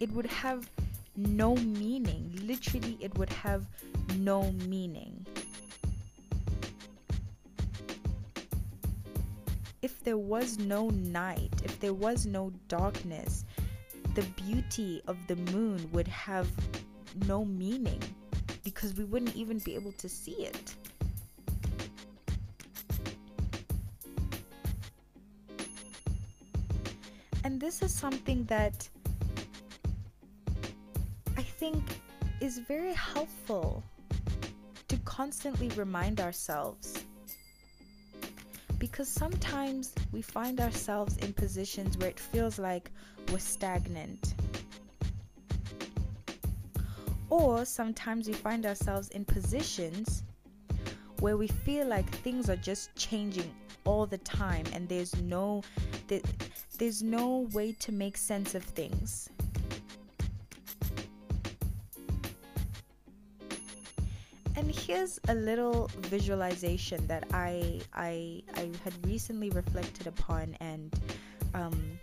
[0.00, 0.70] it would have
[1.16, 2.38] no meaning.
[2.44, 3.66] Literally, it would have
[4.16, 5.17] no meaning.
[9.98, 13.44] If there was no night, if there was no darkness,
[14.14, 16.48] the beauty of the moon would have
[17.26, 18.00] no meaning
[18.62, 20.76] because we wouldn't even be able to see it.
[27.42, 28.88] And this is something that
[31.36, 31.82] I think
[32.40, 33.82] is very helpful
[34.86, 37.04] to constantly remind ourselves.
[38.78, 42.90] Because sometimes we find ourselves in positions where it feels like
[43.32, 44.34] we're stagnant.
[47.30, 50.22] Or sometimes we find ourselves in positions
[51.20, 53.50] where we feel like things are just changing
[53.84, 55.62] all the time and there's no
[56.78, 59.28] there's no way to make sense of things.
[64.68, 70.94] And here's a little visualization that I I I had recently reflected upon and
[71.54, 71.98] um,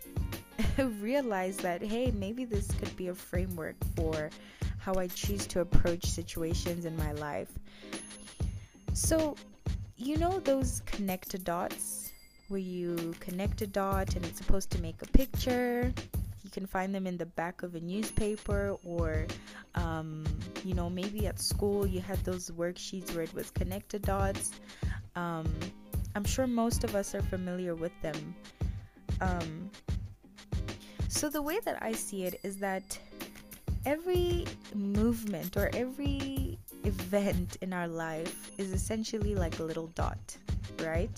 [1.00, 4.32] realized that hey maybe this could be a framework for
[4.80, 7.52] how I choose to approach situations in my life.
[8.94, 9.36] So
[9.98, 12.12] you know those connected dots
[12.48, 15.94] where you connect a dot and it's supposed to make a picture
[16.56, 19.28] can find them in the back of a newspaper or
[19.76, 20.24] um,
[20.64, 24.52] you know maybe at school you had those worksheets where it was connected dots.
[25.16, 25.48] Um,
[26.16, 28.20] i'm sure most of us are familiar with them.
[29.22, 29.70] Um,
[31.10, 32.88] so the way that i see it is that
[33.86, 40.38] every movement or every event in our life is essentially like a little dot
[40.84, 41.18] right?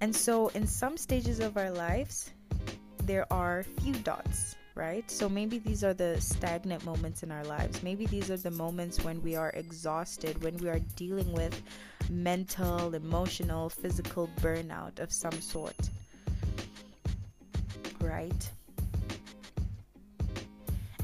[0.00, 2.30] And so in some stages of our lives
[3.08, 5.10] there are few dots right?
[5.10, 7.82] So maybe these are the stagnant moments in our lives.
[7.82, 11.60] Maybe these are the moments when we are exhausted, when we are dealing with
[12.08, 15.74] mental, emotional, physical burnout of some sort.
[18.00, 18.50] Right?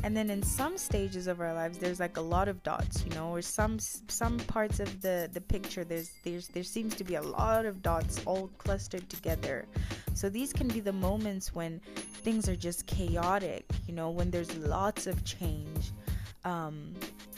[0.04, 3.10] And then in some stages of our lives there's like a lot of dots you
[3.14, 7.14] know or some some parts of the the picture there's there's there seems to be
[7.14, 9.66] a lot of dots all clustered together.
[10.12, 11.80] So these can be the moments when
[12.22, 15.92] things are just chaotic you know when there's lots of change.
[16.44, 16.92] Um,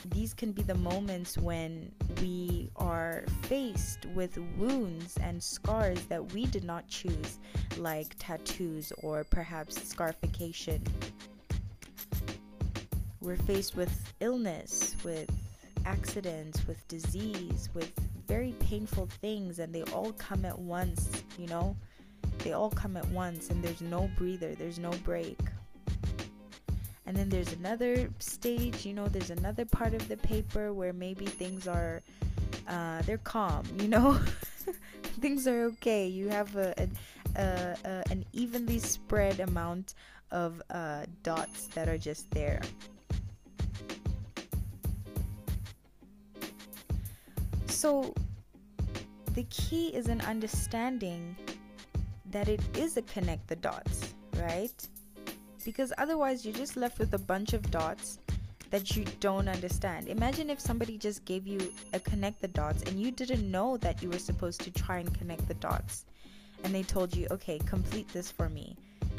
[0.06, 6.46] these can be the moments when we are faced with wounds and scars that we
[6.46, 7.38] did not choose,
[7.78, 10.82] like tattoos or perhaps scarification
[13.26, 15.28] we're faced with illness, with
[15.84, 17.92] accidents, with disease, with
[18.28, 21.76] very painful things, and they all come at once, you know?
[22.38, 25.38] They all come at once, and there's no breather, there's no break.
[27.06, 31.26] And then there's another stage, you know, there's another part of the paper where maybe
[31.26, 32.02] things are,
[32.68, 34.20] uh, they're calm, you know?
[35.20, 36.06] things are okay.
[36.06, 39.94] You have a, a, a, a, an evenly spread amount
[40.30, 42.60] of uh, dots that are just there.
[47.76, 48.14] So,
[49.34, 51.36] the key is an understanding
[52.30, 54.88] that it is a connect the dots, right?
[55.62, 58.18] Because otherwise, you're just left with a bunch of dots
[58.70, 60.08] that you don't understand.
[60.08, 64.02] Imagine if somebody just gave you a connect the dots and you didn't know that
[64.02, 66.06] you were supposed to try and connect the dots.
[66.64, 68.74] And they told you, okay, complete this for me.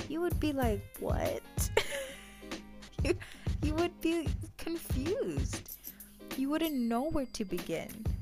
[0.10, 1.43] You would be like, what?
[3.03, 3.16] you,
[3.62, 4.28] you would be
[4.58, 5.78] confused.
[6.38, 8.16] You wouldn't know where to begin.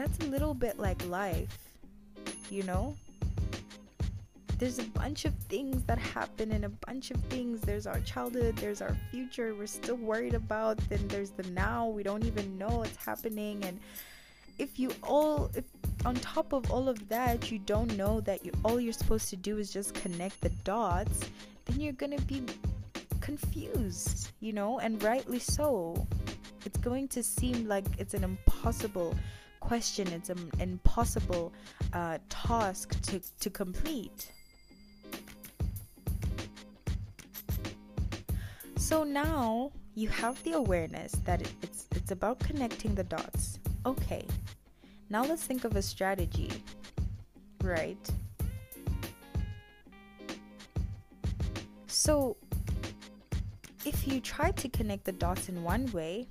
[0.00, 1.58] That's a little bit like life,
[2.48, 2.96] you know?
[4.58, 7.62] there's a bunch of things that happen and a bunch of things.
[7.62, 12.02] There's our childhood there's our future we're still worried about then there's the now we
[12.02, 13.64] don't even know what's happening.
[13.64, 13.80] And
[14.58, 15.64] if you all if
[16.04, 19.36] on top of all of that you don't know that you all you're supposed to
[19.36, 21.20] do is just connect the dots
[21.64, 22.42] then you're gonna be
[23.20, 24.78] confused you know?
[24.80, 26.06] And rightly so.
[26.66, 29.14] It's going to seem like it's an impossible
[29.60, 31.52] question it's an impossible
[31.92, 34.32] uh, task to, to complete
[38.90, 43.60] So now you have the awareness that it's it's about connecting the dots.
[43.86, 44.26] Okay.
[45.10, 46.50] Now let's think of a strategy.
[47.62, 48.10] Right?
[51.86, 52.36] So
[53.86, 56.26] if you try to connect the dots in one way,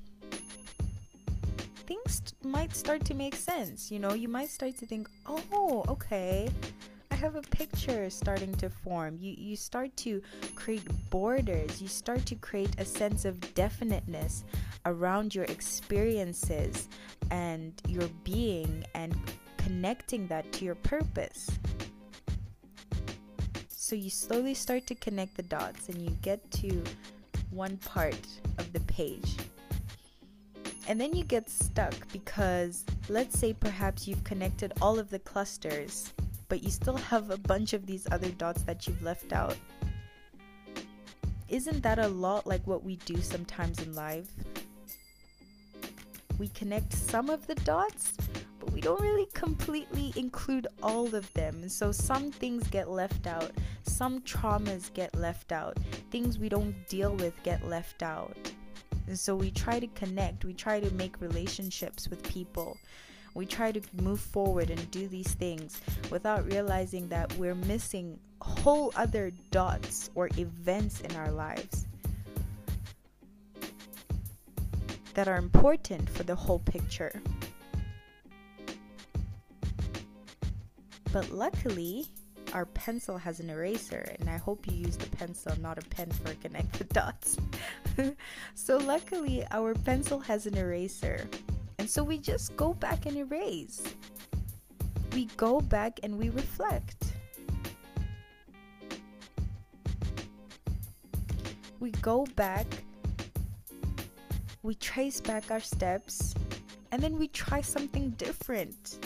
[1.90, 3.92] things might start to make sense.
[3.92, 6.48] You know, you might start to think, oh, okay,
[7.10, 9.18] I have a picture starting to form.
[9.20, 10.22] You you start to
[10.54, 11.82] create borders.
[11.82, 14.44] You start to create a sense of definiteness
[14.86, 16.88] around your experiences
[17.32, 19.16] and your being and
[19.58, 21.50] connecting that to your purpose.
[23.70, 26.84] So you slowly start to connect the dots and you get to
[27.50, 28.28] one part
[28.60, 29.36] of the page.
[30.90, 36.12] And then you get stuck because let's say perhaps you've connected all of the clusters
[36.50, 39.56] but you still have a bunch of these other dots that you've left out.
[41.48, 44.30] Isn't that a lot like what we do sometimes in life?
[46.38, 48.14] We connect some of the dots,
[48.60, 51.70] but we don't really completely include all of them.
[51.70, 53.52] So some things get left out,
[53.84, 55.78] some traumas get left out,
[56.12, 58.52] things we don't deal with get left out.
[59.10, 62.78] And so we try to connect, we try to make relationships with people
[63.34, 65.80] we try to move forward and do these things
[66.10, 71.86] without realizing that we're missing whole other dots or events in our lives
[75.14, 77.22] that are important for the whole picture.
[81.12, 82.08] But luckily,
[82.54, 86.10] our pencil has an eraser, and I hope you use the pencil, not a pen,
[86.12, 87.38] for connect the dots.
[88.56, 91.28] so, luckily, our pencil has an eraser,
[91.78, 93.84] and so we just go back and erase.
[95.14, 97.14] We go back and we reflect.
[101.80, 102.66] We go back,
[104.64, 106.36] we trace back our steps,
[106.92, 109.00] and then we try something different.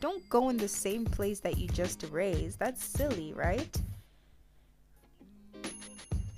[0.00, 2.58] Don't go in the same place that you just erased.
[2.58, 3.76] That's silly, right?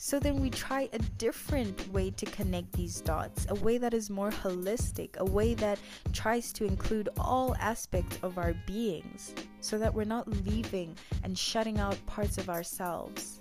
[0.02, 4.08] So then we try a different way to connect these dots, a way that is
[4.08, 5.78] more holistic, a way that
[6.14, 11.78] tries to include all aspects of our beings, so that we're not leaving and shutting
[11.78, 13.40] out parts of ourselves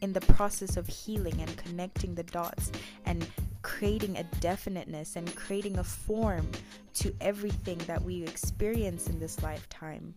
[0.00, 2.72] in the process of healing and connecting the dots
[3.06, 3.26] and
[3.68, 6.48] creating a definiteness and creating a form
[6.94, 10.14] to everything that we experience in this lifetime.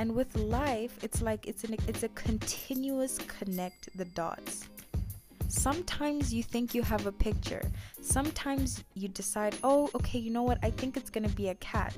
[0.00, 4.68] And with life, it's like it's an it's a continuous connect the dots.
[5.48, 7.62] Sometimes you think you have a picture.
[8.00, 10.58] Sometimes you decide, "Oh, okay, you know what?
[10.62, 11.94] I think it's going to be a cat."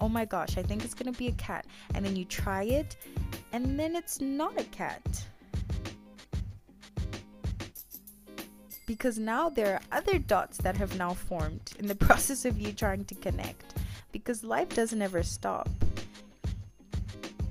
[0.00, 1.66] Oh my gosh, I think it's to be a cat.
[1.94, 2.96] And then you try it,
[3.52, 5.24] and then it's not a cat.
[8.86, 12.72] Because now there are other dots that have now formed in the process of you
[12.72, 13.74] trying to connect.
[14.10, 15.68] Because life doesn't ever stop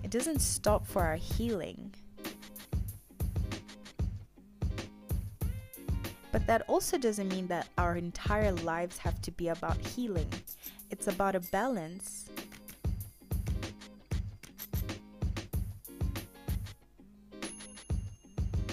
[0.09, 1.93] it doesn't stop for our healing.
[6.31, 10.27] But that also doesn't mean that our entire lives have to be about healing.
[10.91, 12.29] It's about a balance.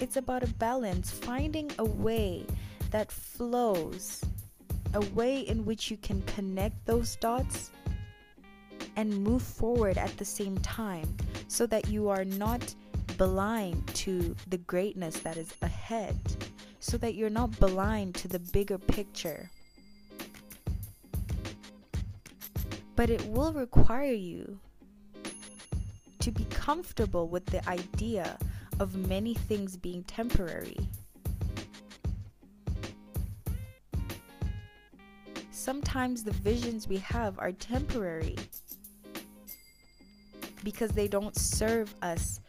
[0.01, 2.47] It's about a balance, finding a way
[2.91, 4.23] that flows,
[4.95, 7.71] a way in which you can connect those dots
[8.97, 11.17] and move forward at the same time
[11.49, 12.75] so that you are not
[13.19, 16.19] blind to the greatness that is ahead,
[16.81, 19.51] so that you're not blind to the bigger picture.
[22.97, 24.59] But it will require you
[26.19, 28.39] to be comfortable with the idea
[28.81, 30.77] of many things being temporary.
[35.51, 38.37] Sometimes the visions we have are temporary
[40.65, 42.41] because they don't serve us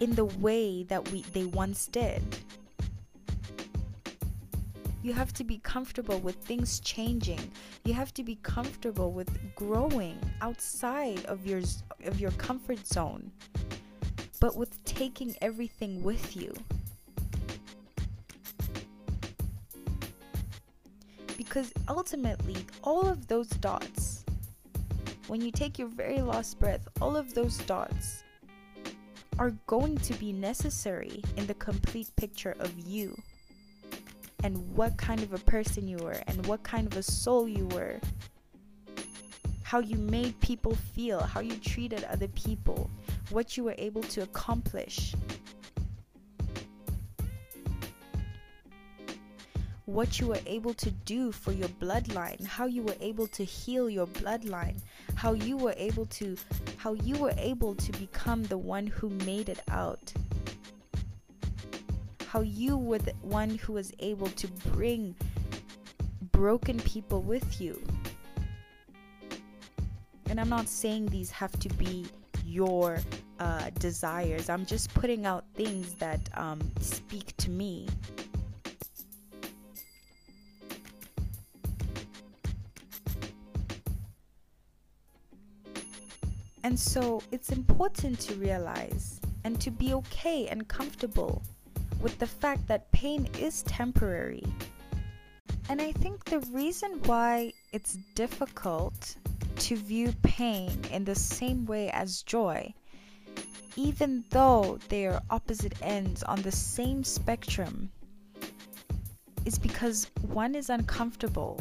[0.00, 2.22] in the way that we they once did.
[5.04, 7.52] You have to be comfortable with things changing.
[7.84, 11.60] You have to be comfortable with growing outside of your
[12.06, 13.30] of your comfort zone,
[14.40, 16.54] but with taking everything with you.
[21.36, 24.24] Because ultimately, all of those dots,
[25.26, 28.24] when you take your very last breath, all of those dots
[29.38, 33.14] are going to be necessary in the complete picture of you
[34.44, 37.66] and what kind of a person you were and what kind of a soul you
[37.68, 37.98] were.
[39.62, 42.90] How you made people feel, how you treated other people,
[43.30, 45.14] what you were able to accomplish.
[49.86, 53.88] What you were able to do for your bloodline, how you were able to heal
[53.88, 54.76] your bloodline,
[55.14, 56.36] how you were able to
[56.76, 60.12] how you were able to become the one who made it out
[62.34, 65.14] how you were the one who was able to bring
[66.32, 67.80] broken people with you.
[70.28, 72.06] And I'm not saying these have to be
[72.44, 72.98] your
[73.38, 77.86] uh, desires, I'm just putting out things that um, speak to me.
[86.64, 91.40] And so it's important to realize and to be okay and comfortable
[92.04, 94.44] with the fact that pain is temporary.
[95.70, 99.16] And I think the reason why it's difficult
[99.60, 102.74] to view pain in the same way as joy,
[103.76, 107.90] even though they are opposite ends on the same spectrum,
[109.46, 111.58] is because one is uncomfortable,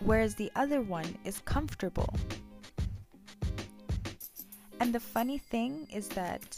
[0.00, 2.14] whereas the other one is comfortable.
[4.80, 6.56] And the funny thing is that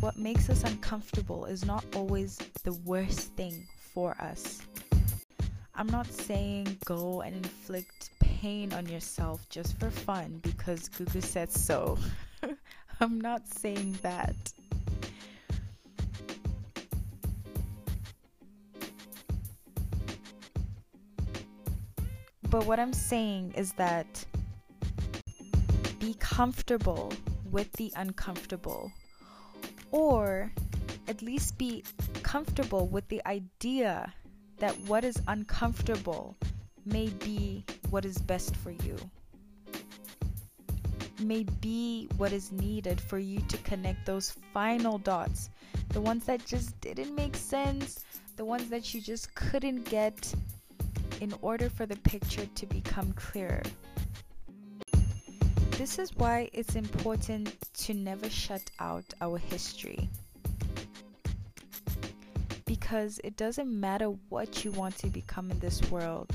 [0.00, 4.62] what makes us uncomfortable is not always the worst thing for us.
[5.74, 11.52] I'm not saying go and inflict pain on yourself just for fun because Gugu said
[11.52, 11.98] so.
[13.00, 14.34] I'm not saying that.
[22.48, 24.24] But what I'm saying is that
[25.98, 27.12] be comfortable
[27.50, 28.90] with the uncomfortable
[29.90, 30.52] or
[31.08, 31.82] at least be
[32.22, 34.12] comfortable with the idea
[34.58, 36.36] that what is uncomfortable
[36.84, 38.96] may be what is best for you,
[41.20, 45.50] may be what is needed for you to connect those final dots,
[45.90, 48.04] the ones that just didn't make sense,
[48.36, 50.32] the ones that you just couldn't get
[51.20, 53.62] in order for the picture to become clearer.
[55.80, 60.10] This is why it's important to never shut out our history.
[62.66, 66.30] Because it doesn't matter what you want to become in this world,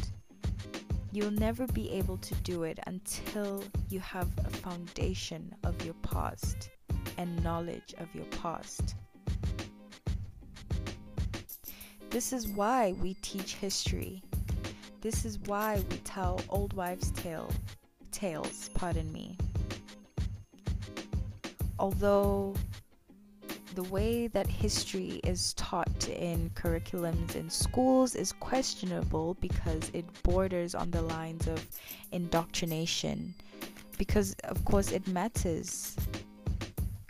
[1.12, 6.72] you'll never be able to do it until you have a foundation of your past
[7.20, 8.96] and knowledge of your past.
[12.10, 14.24] This is why we teach history.
[15.02, 17.52] This is why we tell old wives' tale
[18.16, 19.38] tales, pardon me.
[21.78, 22.56] Although
[23.76, 30.74] the way that history is taught in curriculums in schools is questionable because it borders
[30.74, 31.66] on the lines of
[32.14, 33.36] indoctrination.
[33.98, 35.98] Because, of course, it matters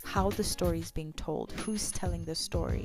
[0.02, 2.84] how the story is being told, who's telling the story.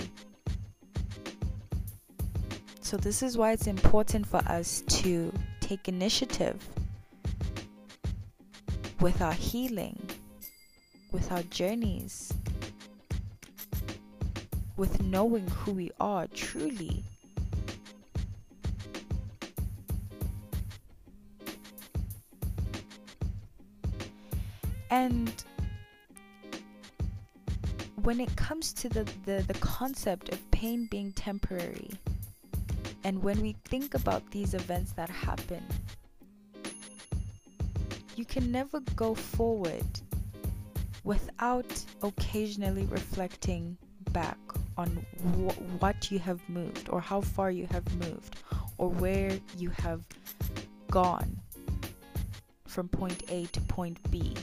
[2.82, 6.58] So, this is why it's important for us to take initiative
[9.02, 10.00] with our healing,
[11.12, 12.32] with our journeys,
[14.78, 17.04] with knowing who we are truly.
[24.92, 25.34] And
[28.04, 31.90] when it comes to the, the, the concept of pain being temporary,
[33.04, 35.66] and when we think about these events that happen,
[38.22, 40.00] you can never go forward
[41.04, 43.76] without occasionally reflecting
[44.12, 44.38] back
[44.78, 48.36] on wh- what you have moved or how far you have moved
[48.78, 50.04] or where you have
[50.92, 51.36] gone
[52.68, 54.36] from point A to point B.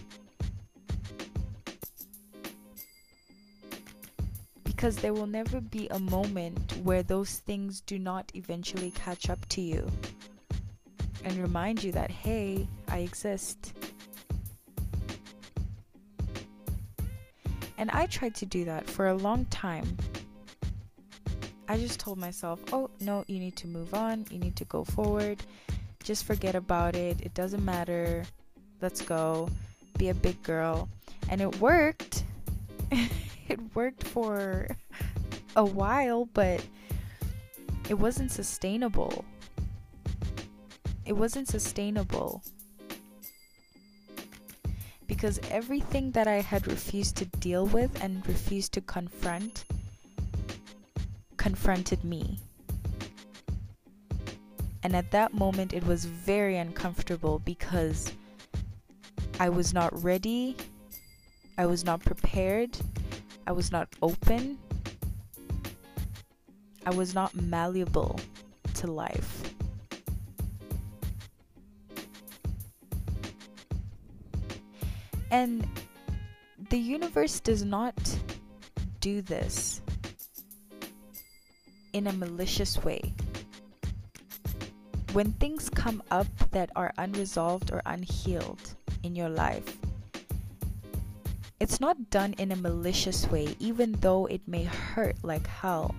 [4.65, 9.49] Because there will never be a moment where those things do not eventually catch up
[9.51, 9.89] to you
[11.23, 13.75] and remind you that, hey, I exist.
[17.77, 19.97] And I tried to do that for a long time.
[21.69, 24.85] I just told myself, oh, no, you need to move on, you need to go
[24.85, 25.39] forward,
[26.03, 28.25] just forget about it, it doesn't matter,
[28.81, 29.51] let's go,
[29.99, 30.89] be a big girl.
[31.29, 32.25] And it worked.
[32.91, 34.69] it worked for
[35.57, 36.65] a while, but
[37.89, 39.25] it wasn't sustainable.
[41.05, 42.43] It wasn't sustainable.
[45.09, 49.65] Because everything that I had refused to deal with and refused to confront
[51.37, 52.39] confronted me.
[54.83, 58.13] And at that moment, it was very uncomfortable because
[59.41, 60.57] I was not ready,
[61.57, 62.77] I was not prepared,
[63.47, 64.59] I was not open,
[66.87, 68.21] I was not malleable
[68.75, 69.55] to life.
[75.31, 75.67] And
[76.71, 77.95] the universe does not
[79.01, 79.81] do this
[81.93, 83.15] in a malicious way.
[85.13, 89.77] When things come up that are unresolved or unhealed in your life,
[91.61, 95.95] it's not done in a malicious way, even though it may hurt like hell.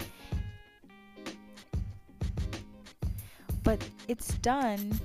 [3.63, 4.99] But it's done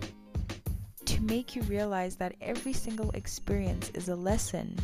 [1.06, 4.76] to make you realize that every single experience is a lesson.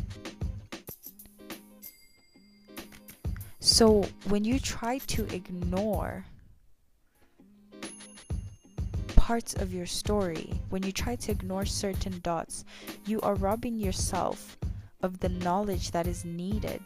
[3.59, 6.25] So when you try to ignore
[9.15, 12.65] parts of your story, when you try to ignore certain dots,
[13.05, 14.57] you are robbing yourself
[15.03, 16.81] of the knowledge that is needed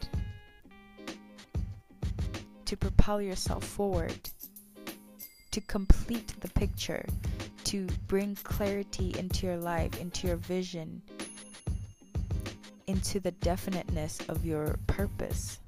[2.66, 4.30] to propel yourself forward,
[5.52, 7.06] to complete the picture,
[7.76, 11.02] to bring clarity into your life, into your vision,
[12.88, 15.60] into the definiteness of your purpose.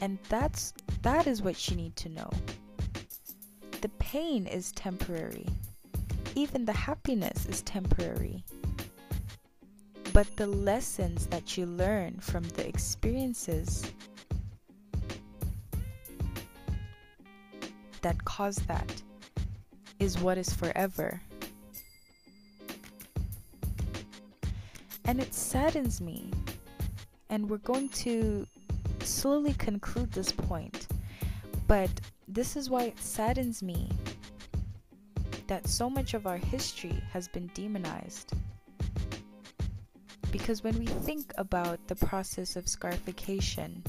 [0.00, 0.72] And that's
[1.02, 2.30] that is what you need to know.
[3.80, 5.48] The pain is temporary.
[6.36, 8.44] Even the happiness is temporary.
[10.12, 13.90] But the lessons that you learn from the experiences
[18.02, 19.02] that caused that
[19.98, 21.20] is what is forever.
[25.04, 26.30] And it saddens me.
[27.30, 28.46] And we're going to
[29.00, 30.86] slowly conclude this point.
[31.66, 31.90] But
[32.26, 33.88] this is why it saddens me
[35.46, 38.32] that so much of our history has been demonized.
[40.30, 43.82] Because when we think about the process of scarification,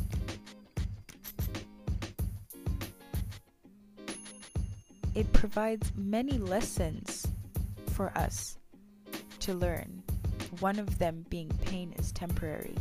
[5.39, 7.25] provides many lessons
[7.93, 8.57] for us
[9.39, 10.03] to learn.
[10.59, 12.75] One of them being pain is temporary.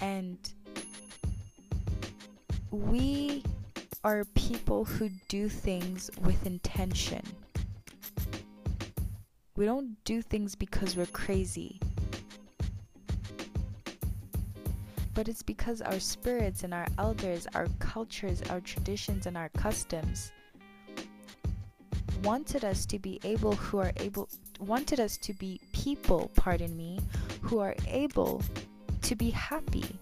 [0.00, 0.36] And
[2.72, 3.44] we
[4.02, 7.22] are people who do things with intention.
[9.54, 11.78] We don't do things because we're crazy.
[15.14, 20.32] But it's because our spirits and our elders, our cultures, our traditions, and our customs
[22.22, 24.28] wanted us to be able who are able
[24.60, 27.00] wanted us to be people, pardon me,
[27.40, 28.42] who are able
[29.02, 29.98] to be happy,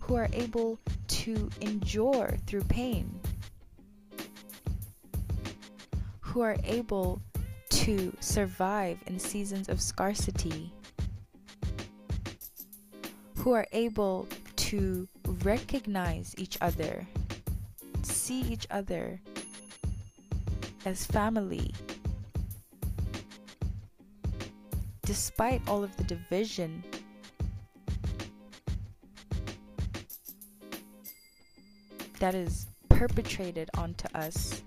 [0.00, 3.18] who are able to endure through pain,
[6.20, 7.20] who are able
[7.70, 10.72] to survive in seasons of scarcity,
[13.46, 14.26] who are able
[14.56, 15.06] to
[15.44, 17.06] recognize each other,
[18.02, 19.20] see each other
[20.84, 21.72] as family.
[25.02, 26.82] Despite all of the division
[32.18, 34.64] that is perpetrated onto us.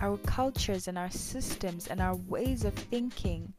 [0.00, 3.52] Our cultures and our systems and our ways of thinking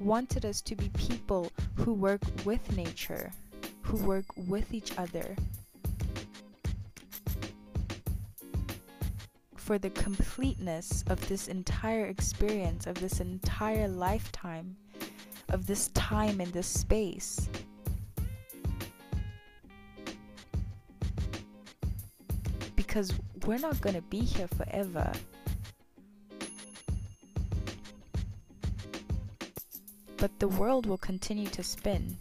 [0.00, 3.32] wanted us to be people who work with nature,
[3.82, 5.36] who work with each other.
[9.64, 14.76] for the completeness of this entire experience, of this entire lifetime,
[15.48, 17.48] of this time and this space.
[22.94, 23.12] Because
[23.44, 25.10] we're not going to be here forever.
[30.16, 32.16] But the world will continue to spin.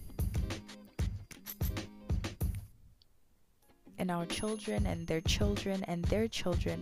[3.99, 6.82] And our children and their children and their children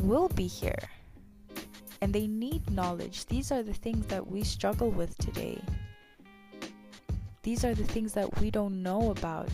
[0.00, 0.88] will be here
[2.00, 3.26] and they need knowledge.
[3.26, 5.60] These are the things that we struggle with today.
[7.42, 9.50] These are the things that we don't know about.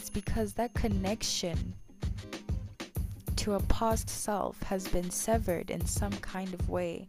[0.00, 1.74] It's because that connection
[3.36, 7.06] to a past self has been severed in some kind of way.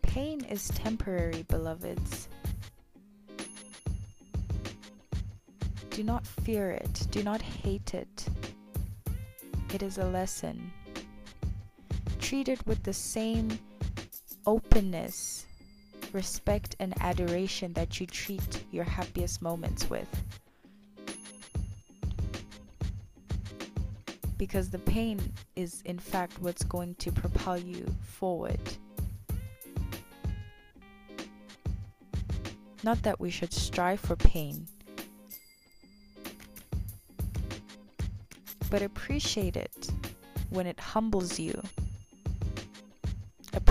[0.00, 2.30] Pain is temporary, beloveds.
[5.90, 8.28] Do not fear it, do not hate it.
[9.74, 10.72] It is a lesson.
[12.26, 13.56] Treat it with the same
[14.46, 15.46] openness,
[16.12, 20.08] respect, and adoration that you treat your happiest moments with.
[24.36, 25.20] Because the pain
[25.54, 28.58] is, in fact, what's going to propel you forward.
[32.82, 34.66] Not that we should strive for pain,
[38.68, 39.92] but appreciate it
[40.50, 41.62] when it humbles you.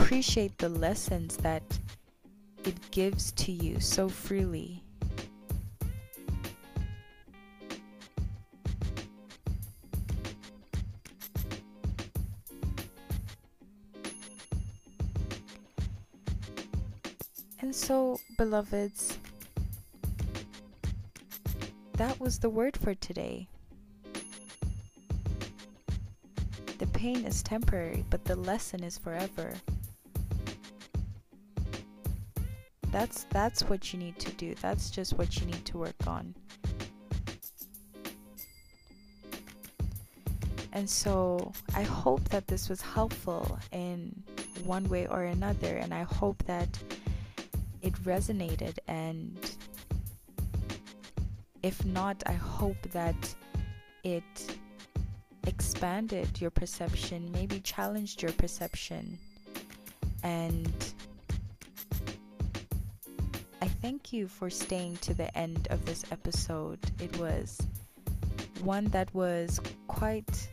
[0.05, 1.63] Appreciate the lessons that
[2.63, 4.83] it gives to you so freely.
[17.59, 19.17] And so, beloveds,
[21.93, 23.47] that was the word for today.
[26.77, 29.55] The pain is temporary, but the lesson is forever.
[32.95, 34.55] That's that's what you need to do.
[34.61, 36.33] That's just what you need to work on.
[40.71, 44.23] And so, I hope that this was helpful in
[44.63, 46.69] one way or another and I hope that
[47.81, 49.37] it resonated and
[51.61, 53.35] if not i hope that
[54.03, 54.57] it
[55.45, 59.19] expanded your perception maybe challenged your perception
[60.23, 60.94] and
[63.85, 66.79] thank you for staying to the end of this episode.
[66.99, 67.61] It was
[68.63, 70.49] one that was quite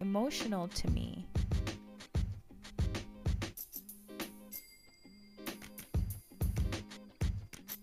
[0.00, 1.26] emotional to me.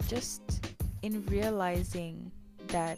[0.07, 0.41] Just
[1.03, 2.31] in realizing
[2.69, 2.97] that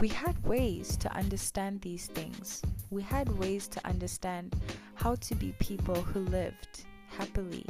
[0.00, 2.62] we had ways to understand these things.
[2.90, 4.56] We had ways to understand
[4.94, 6.84] how to be people who lived
[7.16, 7.64] happily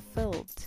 [0.00, 0.66] fulfilled.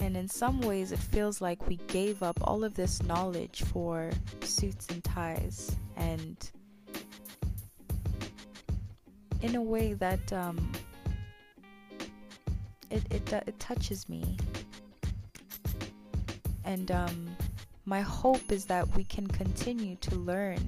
[0.00, 4.10] And in some ways, it feels like we gave up all of this knowledge for
[4.42, 6.50] suits and ties and
[9.42, 10.72] in a way that um,
[12.90, 14.36] it, it, it touches me.
[16.64, 17.36] And um,
[17.84, 20.58] my hope is that we can continue to learn,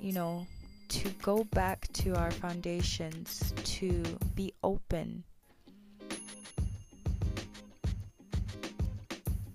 [0.00, 0.46] you know,
[0.88, 4.02] to go back to our foundations, to
[4.34, 5.22] be open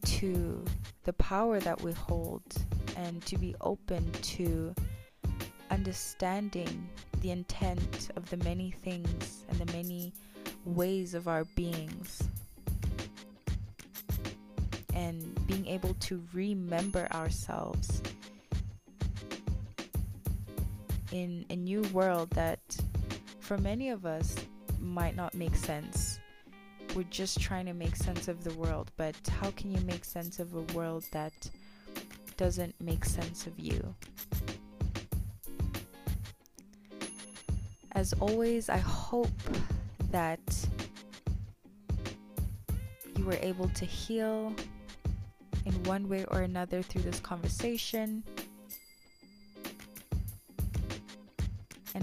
[0.04, 0.64] to
[1.04, 2.44] the power that we hold,
[2.96, 4.74] and to be open to
[5.72, 6.88] understanding
[7.22, 10.14] the intent of the many things and the many
[10.66, 12.22] ways of our beings.
[14.94, 18.02] And being able to remember ourselves
[21.14, 22.60] in a new world that
[23.40, 24.36] for many of us
[24.80, 26.20] might not make sense.
[26.96, 30.40] We're just trying to make sense of the world, but how can you make sense
[30.40, 31.34] of a world that
[32.36, 33.96] doesn't make sense of you?
[37.92, 39.30] As always, I hope
[40.10, 40.40] that
[43.16, 44.52] you were able to heal
[45.66, 48.24] in one way or another through this conversation.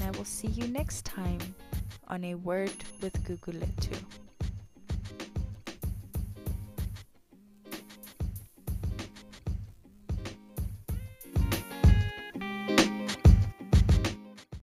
[0.00, 1.38] And I will see you next time
[2.08, 2.72] on A Word
[3.02, 4.29] with Guguletu.